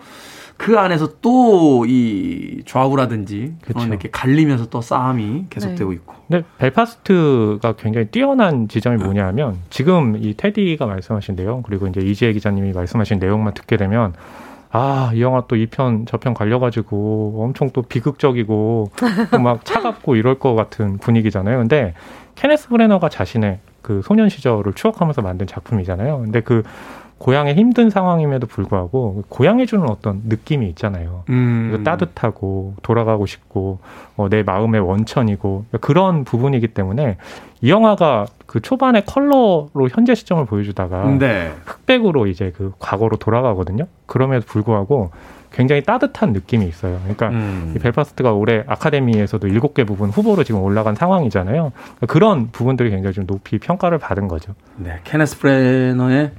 [0.57, 3.87] 그 안에서 또 이 좌우라든지 그런 그쵸.
[3.87, 5.95] 이렇게 갈리면서 또 싸움이 계속되고 네.
[5.95, 6.13] 있고.
[6.27, 12.73] 근데 벨파스트가 굉장히 뛰어난 지점이 뭐냐면 지금 이 테디가 말씀하신 내용 그리고 이제 이지혜 기자님이
[12.73, 14.13] 말씀하신 내용만 듣게 되면
[14.73, 18.91] 아, 이 영화 또 이 편 저 편 갈려가지고 엄청 또 비극적이고
[19.31, 21.57] 또 막 차갑고 이럴 것 같은 분위기잖아요.
[21.57, 21.93] 근데
[22.35, 26.19] 케네스 브레너가 자신의 그 소년 시절을 추억하면서 만든 작품이잖아요.
[26.19, 26.63] 근데 그
[27.21, 31.23] 고향에 힘든 상황임에도 불구하고 고향해주는 어떤 느낌이 있잖아요.
[31.29, 31.83] 음.
[31.85, 33.77] 따뜻하고 돌아가고 싶고
[34.17, 37.17] 어, 내 마음의 원천이고 그런 부분이기 때문에
[37.61, 41.51] 이 영화가 그 초반에 컬러로 현재 시점을 보여주다가 네.
[41.63, 43.85] 흑백으로 이제 그 과거로 돌아가거든요.
[44.07, 45.11] 그럼에도 불구하고
[45.51, 46.97] 굉장히 따뜻한 느낌이 있어요.
[47.01, 47.73] 그러니까 음.
[47.75, 51.71] 이 벨파스트가 올해 아카데미에서도 일곱 개 부분 후보로 지금 올라간 상황이잖아요.
[52.07, 54.55] 그런 부분들이 굉장히 좀 높이 평가를 받은 거죠.
[54.77, 55.01] 네.
[55.03, 56.31] 케네스 브레너의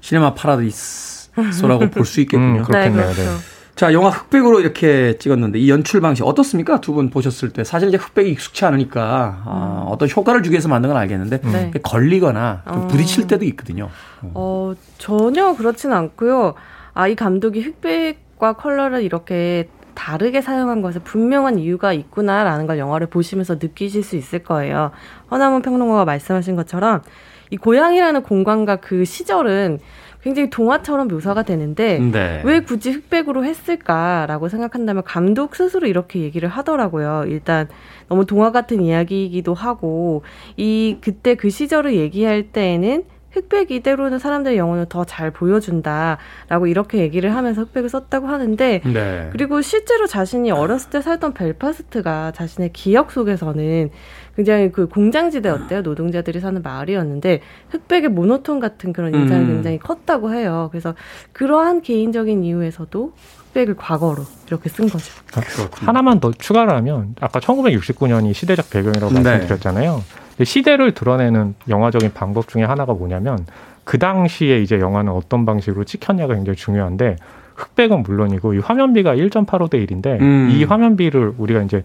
[0.00, 2.60] 시네마 파라디스라고 볼 수 있겠군요.
[2.60, 3.06] 음, 그렇겠네요.
[3.08, 3.38] 네, 그렇죠.
[3.74, 6.80] 자, 영화 흑백으로 이렇게 찍었는데 이 연출 방식 어떻습니까?
[6.80, 10.88] 두 분 보셨을 때 사실 이제 흑백이 익숙치 않으니까 아, 어떤 효과를 주기 위해서 만든
[10.88, 11.52] 건 알겠는데 음.
[11.52, 11.70] 네.
[11.82, 12.86] 걸리거나 좀 어.
[12.88, 13.88] 부딪힐 때도 있거든요.
[14.22, 16.54] 어, 전혀 그렇진 않고요.
[16.94, 23.54] 아, 이 감독이 흑백과 컬러를 이렇게 다르게 사용한 것에 분명한 이유가 있구나라는 걸 영화를 보시면서
[23.60, 24.90] 느끼실 수 있을 거예요.
[25.30, 27.02] 허나문 평론가가 말씀하신 것처럼
[27.50, 29.78] 이 고향이라는 공간과 그 시절은
[30.22, 32.42] 굉장히 동화처럼 묘사가 되는데 네.
[32.44, 37.24] 왜 굳이 흑백으로 했을까라고 생각한다면 감독 스스로 이렇게 얘기를 하더라고요.
[37.28, 37.68] 일단
[38.08, 40.22] 너무 동화 같은 이야기이기도 하고
[40.56, 47.34] 이 그때 그 시절을 얘기할 때에는 흑백 이대로는 사람들의 영혼을 더 잘 보여준다라고 이렇게 얘기를
[47.34, 49.28] 하면서 흑백을 썼다고 하는데 네.
[49.32, 53.90] 그리고 실제로 자신이 어렸을 때 살던 벨파스트가 자신의 기억 속에서는
[54.38, 55.82] 굉장히 그 공장지대였대요.
[55.82, 59.48] 노동자들이 사는 마을이었는데 흑백의 모노톤 같은 그런 인상이 음.
[59.48, 60.68] 굉장히 컸다고 해요.
[60.70, 60.94] 그래서
[61.32, 63.12] 그러한 개인적인 이유에서도
[63.48, 65.12] 흑백을 과거로 이렇게 쓴 거죠.
[65.26, 65.88] 그렇군요.
[65.88, 69.22] 하나만 더 추가를 하면 아까 1969년이 시대적 배경이라고 네.
[69.22, 70.04] 말씀드렸잖아요.
[70.44, 73.44] 시대를 드러내는 영화적인 방법 중에 하나가 뭐냐면
[73.82, 77.16] 그 당시에 이제 영화는 어떤 방식으로 찍혔냐가 굉장히 중요한데
[77.56, 80.48] 흑백은 물론이고 이 화면비가 1.85대 1인데 음.
[80.52, 81.82] 이 화면비를 우리가 이제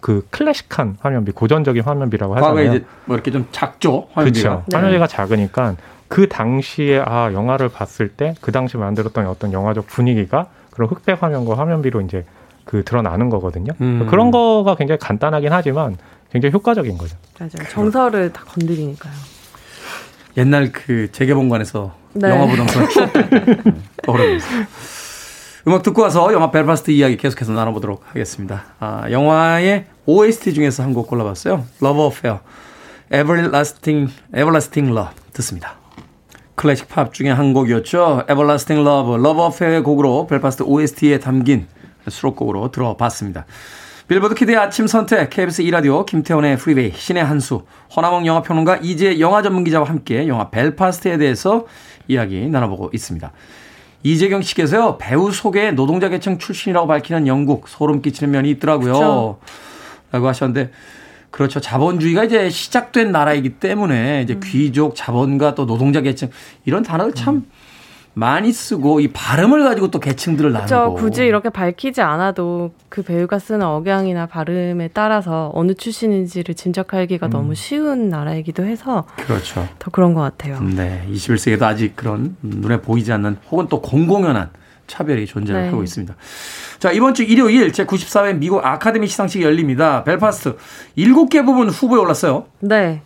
[0.00, 2.76] 그 클래식한 화면비, 고전적인 화면비라고 과거에 하잖아요.
[2.76, 4.48] 이제 뭐 이렇게 좀 작죠 화면비가.
[4.48, 4.64] 그렇죠.
[4.68, 4.76] 네.
[4.76, 5.74] 화면비가 작으니까
[6.08, 11.58] 그 당시에 아 영화를 봤을 때 그 당시 만들었던 어떤 영화적 분위기가 그런 흑백 화면과
[11.58, 12.24] 화면비로 이제
[12.64, 13.72] 그 드러나는 거거든요.
[13.80, 14.06] 음.
[14.08, 15.96] 그런 거가 굉장히 간단하긴 하지만
[16.30, 17.16] 굉장히 효과적인 거죠.
[17.38, 17.68] 맞아요.
[17.70, 19.12] 정서를 다 건드리니까요.
[20.36, 22.28] 옛날 그 재개봉관에서 네.
[22.30, 24.46] 영화 보던 그런 추억들 음, 떠오르면서
[25.68, 28.64] 음악 듣고 와서 영화 벨파스트 이야기 계속해서 나눠보도록 하겠습니다.
[28.80, 31.62] 아, 영화의 OST 중에서 한 곡 골라봤어요.
[31.82, 32.38] Love Affair,
[33.12, 35.74] Everlasting, Everlasting Love 듣습니다.
[36.54, 38.24] 클래식 팝 중에 한 곡이었죠.
[38.30, 41.66] Everlasting Love, Love Affair의 곡으로 벨파스트 OST에 담긴
[42.08, 43.44] 수록곡으로 들어봤습니다.
[44.08, 49.86] 빌보드 Kid의 아침 선택, KBS 2라디오, 김태훈의 Freeway, 신의 한수, 허남웅 영화평론가 이제 영화 전문기자와
[49.86, 51.66] 함께 영화 벨파스트에 대해서
[52.08, 53.30] 이야기 나눠보고 있습니다.
[54.02, 58.92] 이재경 씨께서요, 배우 속에 노동자 계층 출신이라고 밝히는 영국, 소름 끼치는 면이 있더라고요.
[58.92, 59.38] 그쵸.
[60.12, 60.70] 라고 하셨는데,
[61.30, 61.60] 그렇죠.
[61.60, 66.30] 자본주의가 이제 시작된 나라이기 때문에 이제 귀족, 자본가 또 노동자 계층,
[66.64, 67.44] 이런 단어를 참
[68.18, 70.52] 많이 쓰고 이 발음을 가지고 또 계층들을.
[70.52, 70.94] 나누고.
[70.94, 78.08] 굳이 이렇게 밝히지 않아도 그 배우가 쓰는 억양이나 발음에 따라서 어느 출신인지를 짐작하기가 너무 쉬운
[78.08, 79.68] 나라이기도 해서 그렇죠.
[79.78, 80.60] 더 그런 것 같아요.
[80.60, 84.50] 네, 21세기에도 아직 그런 눈에 보이지 않는 혹은 또 공공연한
[84.88, 85.68] 차별이 존재를 네.
[85.68, 86.16] 하고 있습니다.
[86.80, 90.02] 자, 이번 주 일요일 제94회 미국 아카데미 시상식이 열립니다.
[90.02, 90.56] 벨파스트
[90.96, 92.46] 7개 부분 후보에 올랐어요.
[92.60, 93.02] 네.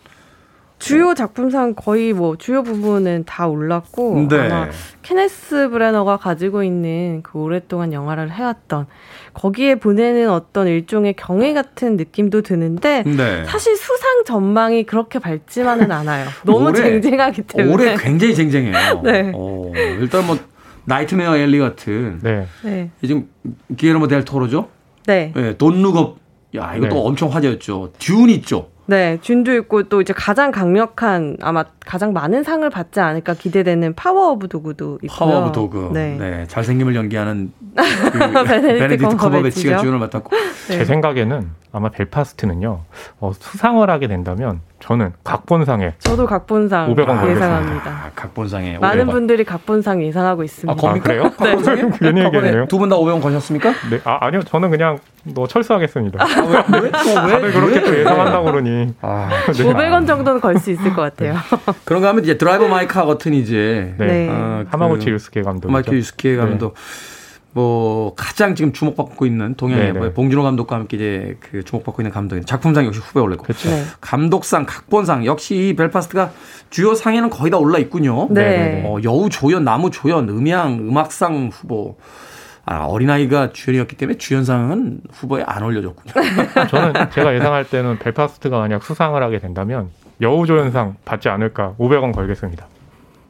[0.79, 4.37] 주요 작품상 거의 뭐 주요 부분은 다 올랐고 네.
[4.37, 4.67] 아마
[5.01, 8.87] 케네스 브레너가 가지고 있는 그 오랫동안 영화를 해왔던
[9.33, 13.45] 거기에 보내는 어떤 일종의 경애 같은 느낌도 드는데 네.
[13.45, 16.27] 사실 수상 전망이 그렇게 밝지만은 않아요.
[16.43, 17.73] 너무 올해- 쟁쟁하기 때문에.
[17.73, 18.73] 올해 굉장히 쟁쟁해요.
[19.03, 19.31] 네.
[19.33, 20.37] 어, 일단 뭐
[20.85, 22.45] Nightmare Alley 같은 네.
[22.63, 22.89] 네.
[23.01, 23.29] 지금
[23.77, 24.67] 기예르모 델 토로죠.
[25.07, 25.31] 네.
[25.33, 26.17] 네, Don't Look Up.
[26.55, 27.01] 야, 이것도 네.
[27.03, 27.93] 엄청 화제였죠.
[27.97, 28.67] Dune 있죠.
[28.85, 34.31] 네, Dune도 있고 또 이제 가장 강력한 아마 가장 많은 상을 받지 않을까 기대되는 Power
[34.31, 35.17] of Dog도 있고요.
[35.17, 35.89] Power of Dog.
[35.93, 36.15] 네.
[36.19, 36.45] 네.
[36.47, 39.77] 잘생김을 연기하는 그 베네딕트 컴버배치죠.
[39.79, 40.29] 주연을 맡았고.
[40.69, 40.77] 네.
[40.77, 42.81] 제 생각에는 아마 벨파스트는요
[43.19, 47.31] 어, 수상을 하게 된다면 저는 각본상에 저도 각본상 500원 걸겠습니다.
[47.31, 47.89] 예상합니다.
[47.89, 49.11] 아, 각본상에 많은 500원.
[49.11, 50.71] 분들이 각본상 예상하고 있습니다.
[50.71, 51.03] 아, 겁니까?
[51.05, 51.23] 그래요?
[51.31, 51.81] 각본상에?
[51.99, 52.65] 괜히 얘기했네요.
[52.67, 53.71] 두 분 다 500원 거셨습니까?
[53.89, 56.21] 네, 아, 아니요 저는 그냥 뭐 철수하겠습니다.
[56.23, 56.79] 아, 왜?
[56.81, 56.91] 왜?
[56.91, 57.31] 또 왜?
[57.31, 61.35] 다들 그렇게 또 예상한다고 그러니 아, 500원 정도는 걸 수 있을 것 같아요.
[61.85, 64.05] 그런가 하면 이제 드라이버 마이카 같은 이제 네.
[64.05, 64.29] 네.
[64.29, 66.75] 아, 하마구치 그 유스케 감독 마이크 유스케 감독
[67.53, 69.99] 뭐 가장 지금 주목받고 있는 동양의 네네.
[69.99, 73.69] 뭐 봉준호 감독과 함께 이제 그 주목받고 있는 감독인 작품상 역시 후보에 올랐고 그렇죠.
[73.69, 73.83] 네.
[74.01, 76.31] 감독상, 각본상 역시 이 벨파스트가
[76.71, 78.27] 주요 상에는 거의 다 올라 있군요.
[78.31, 78.83] 네.
[78.85, 81.97] 어, 여우 조연, 나무 조연, 음향, 음악상 후보.
[82.65, 86.13] 아, 어린아이가 주연이었기 때문에 주연상은 후보에 안 올려졌군요.
[86.69, 89.89] 저는 제가 예상할 때는 벨파스트가 만약 수상을 하게 된다면
[90.23, 92.65] 여우조연상 받지 않을까 500원 걸겠습니다.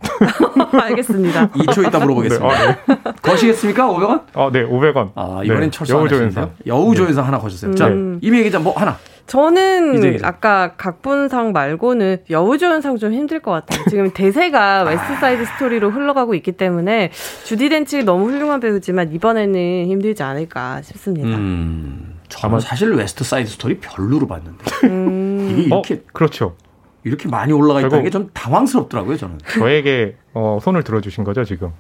[0.74, 1.50] 알겠습니다.
[1.50, 2.48] 2초 있다 물어보겠습니다.
[2.48, 3.12] 네, 아, 네.
[3.22, 3.88] 거시겠습니까?
[3.88, 4.22] 500원?
[4.34, 5.12] 어, 네, 500원.
[5.16, 6.52] 아, 이번엔 네, 철수 여우조연상.
[6.66, 7.74] 여우조연상 하나 거셨어요.
[7.76, 8.20] 자, 음.
[8.22, 8.98] 이미 기자 뭐 하나?
[9.26, 13.86] 저는 이제 아까 각본상 말고는 여우조연상 좀 힘들 것 같아요.
[13.90, 17.12] 지금 대세가 웨스트사이드 스토리로 흘러가고 있기 때문에
[17.46, 21.30] 주디 덴치 너무 훌륭한 배우지만 이번에는 힘들지 않을까 싶습니다.
[21.30, 25.56] 음, 저는 사실 웨스트 사이드 스토리 별로로 봤는데 음.
[25.58, 26.58] 이게 어, 이렇게 그렇죠.
[27.04, 29.18] 이렇게 많이 올라가 있다는 게 좀 당황스럽더라고요.
[29.18, 29.38] 저는.
[29.60, 31.72] 저에게 어, 손을 들어주신 거죠, 지금.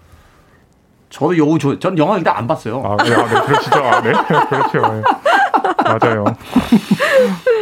[1.10, 2.82] 저도 여우조, 전 영화 일단 안 봤어요.
[2.84, 3.76] 아, 네, 아, 네, 그러시죠.
[3.78, 4.12] 아, 네.
[4.50, 5.04] 그렇죠.
[5.84, 5.98] 네.
[6.00, 6.26] 맞아요.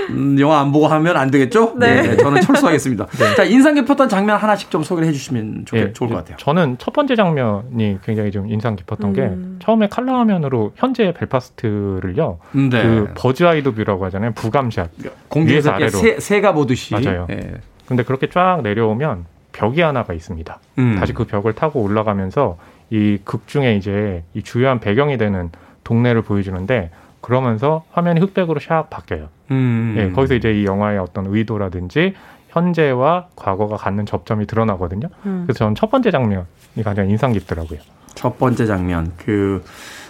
[0.10, 1.74] 음, 영화 안 보고 하면 안 되겠죠?
[1.78, 2.16] 네.
[2.18, 3.08] 저는 철수하겠습니다.
[3.36, 6.38] 자, 인상 깊었던 장면 하나씩 좀 소개를 해주시면 좋, 예, 좋을 것 이제 같아요.
[6.38, 9.60] 저는 첫 번째 장면이 굉장히 좀 인상 깊었던 게 음.
[9.62, 12.40] 처음에 칼라 화면으로 현재 벨파스트를요.
[12.54, 12.70] 네.
[12.70, 14.32] 그 bird's eye view라고 하잖아요.
[14.34, 14.90] 부감샷.
[15.30, 15.98] 공중에서 위에서 이렇게 아래로.
[15.98, 16.94] 새, 새가 보듯이.
[16.94, 17.28] 맞아요.
[17.32, 17.40] 예.
[17.88, 20.60] 근데 그렇게 쫙 내려오면 벽이 하나가 있습니다.
[20.80, 20.96] 음.
[21.00, 22.58] 다시 그 벽을 타고 올라가면서
[22.90, 25.50] 이 극 중에 이제 이 주요한 배경이 되는
[25.84, 26.90] 동네를 보여주는데
[27.32, 29.30] 그러면서 화면이 흑백으로 샥 바뀌어요.
[29.52, 29.96] 음.
[29.98, 32.14] 예, 거기서 이제 이 영화의 어떤 의도라든지
[32.50, 35.08] 현재와 과거가 갖는 접점이 드러나거든요.
[35.26, 35.44] 음.
[35.46, 36.44] 그래서 저는 첫 번째 장면이
[36.84, 37.80] 가장 인상 깊더라고요.
[38.16, 39.64] 첫 번째 장면 그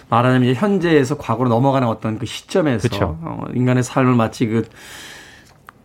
[0.08, 3.16] 말하자면 이제 현재에서 과거로 넘어가는 어떤 그 시점에서 그쵸.
[3.22, 4.68] 어, 인간의 삶을 마치 그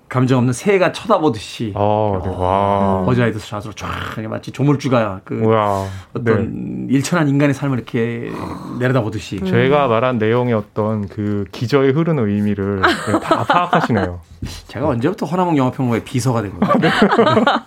[0.09, 3.03] 감정 없는 새가 쳐다보듯이 어, 네, 와.
[3.05, 3.89] 버즈라이드 샷으로 쫙
[4.29, 5.33] 마치 조물주가 그.
[5.33, 5.87] 네.
[6.13, 8.31] 어떤 일천한 인간의 삶을 이렇게
[8.79, 14.21] 내려다보듯이 제가 말한 내용의 어떤 그 기저에 흐르는 의미를 네, 다 파악하시네요.
[14.67, 16.73] 제가 언제부터 허나몽 영화평론가의 비서가 된 거예요?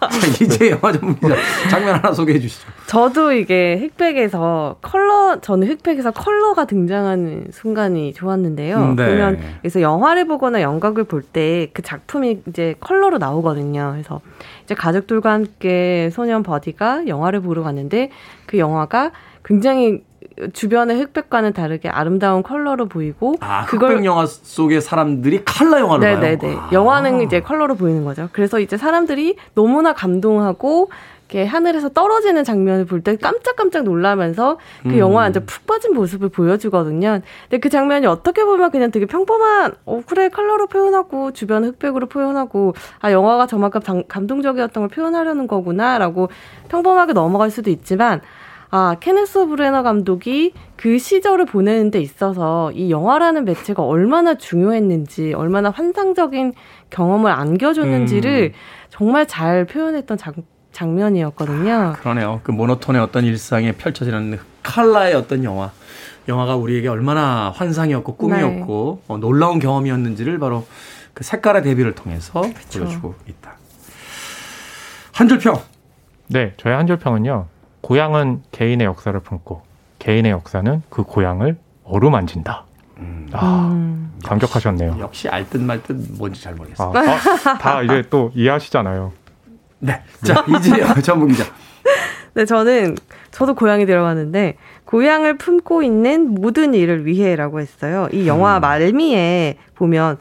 [0.01, 1.35] 자, 이제 영화 전문기자
[1.69, 2.69] 장면 하나 소개해 주시죠.
[2.87, 8.95] 저도 이게 흑백에서 컬러, 저는 흑백에서 컬러가 등장하는 순간이 좋았는데요.
[8.95, 9.07] 네.
[9.07, 13.91] 보면 그래서 영화를 보거나 연극을 볼 때 그 작품이 이제 컬러로 나오거든요.
[13.93, 14.21] 그래서
[14.65, 18.11] 이제 가족들과 함께 소년 버디가 영화를 보러 갔는데
[18.47, 19.11] 그 영화가
[19.45, 20.03] 굉장히
[20.53, 26.21] 주변의 흑백과는 다르게 아름다운 컬러로 보이고 아, 흑백 영화 속의 사람들이 칼라 영화를 봐요.
[26.21, 26.57] 네네네.
[26.57, 26.69] 아.
[26.73, 28.29] 영화는 이제 컬러로 보이는 거죠.
[28.33, 30.91] 그래서 이제 사람들이 너무나 감동하고
[31.33, 34.99] 이렇게 하늘에서 떨어지는 장면을 볼 때 깜짝깜짝 놀라면서 그 음.
[34.99, 37.21] 영화 완전 푹 빠진 모습을 보여주거든요.
[37.49, 42.75] 근데 그 장면이 어떻게 보면 그냥 되게 평범한, 어, 그래, 컬러로 표현하고, 주변 흑백으로 표현하고,
[42.99, 46.31] 아, 영화가 저만큼 당- 감동적이었던 걸 표현하려는 거구나라고
[46.69, 48.21] 평범하게 넘어갈 수도 있지만,
[48.73, 55.71] 아, 케네스 브레너 감독이 그 시절을 보내는 데 있어서 이 영화라는 매체가 얼마나 중요했는지, 얼마나
[55.71, 56.55] 환상적인
[56.91, 58.53] 경험을 안겨줬는지를
[58.91, 60.35] 정말 잘 표현했던 장,
[60.71, 61.95] 장면이었거든요.
[61.99, 62.41] 그러네요.
[62.45, 65.73] 그 모노톤의 어떤 일상에 펼쳐지는 칼라의 어떤 영화.
[66.29, 70.65] 영화가 우리에게 얼마나 환상이었고 꿈이었고 어, 놀라운 경험이었는지를 바로
[71.13, 73.57] 그 색깔의 대비를 통해서 보여주고 있다.
[75.13, 75.61] 한줄 평.
[76.29, 77.47] 네, 저의 한줄 평은요.
[77.81, 79.63] 고향은 개인의 역사를 품고
[79.99, 82.65] 개인의 역사는 그 고향을 어루만진다.
[83.33, 84.13] 아, 음.
[84.23, 84.97] 감격하셨네요.
[85.01, 86.93] 역시 알 듯 말 듯 뭔지 잘 모르겠어요.
[86.95, 89.13] 아, 아, 다 이제 또 이해하시잖아요.
[89.79, 90.03] 네.
[90.23, 91.45] 자, 이제 전문 기자.
[92.35, 92.97] 네, 저는,
[93.31, 98.09] 저도 고향이 들어갔는데, 고향을 품고 있는 모든 일을 위해라고 했어요.
[98.13, 98.61] 이 영화 음.
[98.61, 100.19] 말미에 보면,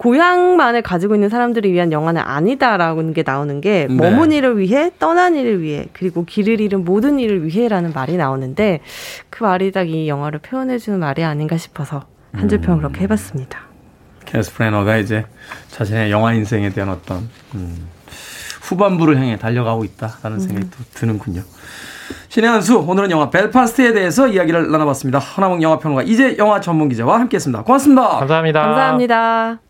[0.00, 3.94] 고향만을 가지고 있는 사람들을 위한 영화는 아니다라는 게 나오는 게, 네.
[3.94, 8.80] 머문 일을 위해, 떠난 일을 위해, 그리고 길을 잃은 모든 일을 위해라는 말이 나오는데,
[9.28, 13.60] 그 말이 딱 이 영화를 표현해 주는 말이 아닌가 싶어서, 한 줄 평 그렇게 해봤습니다.
[14.24, 15.26] 케네스 프레너가 이제
[15.68, 17.86] 자신의 영화 인생에 대한 어떤 음,
[18.62, 21.42] 후반부를 향해 달려가고 있다라는 생각이 또 드는군요.
[22.30, 25.18] 신의 한수 오늘은 영화 벨파스트에 대해서 이야기를 나눠봤습니다.
[25.18, 27.64] 하나몽 영화평론가 이제 영화 전문 기자와 함께했습니다.
[27.64, 28.08] 고맙습니다.
[28.08, 28.62] 감사합니다.
[28.62, 29.69] 감사합니다.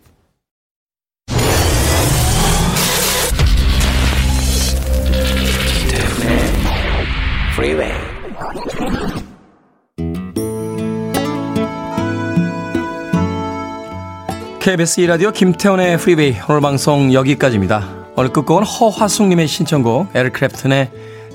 [14.60, 18.12] KBS 2라디오 김태훈의 프리웨이 오늘 방송 여기까지입니다.
[18.16, 20.90] 오늘 끝곡은 허화숙님의 신청곡 에릭 클랩튼의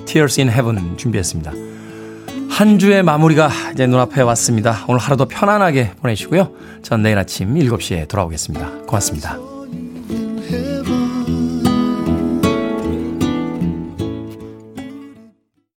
[0.05, 1.51] Tears in Heaven 준비했습니다.
[2.49, 4.84] 한 주의 마무리가 이제 눈앞에 왔습니다.
[4.88, 6.51] 오늘 하루도 편안하게 보내시고요.
[6.82, 8.86] 전 내일 아침 7시에 돌아오겠습니다.
[8.88, 9.55] 고맙습니다.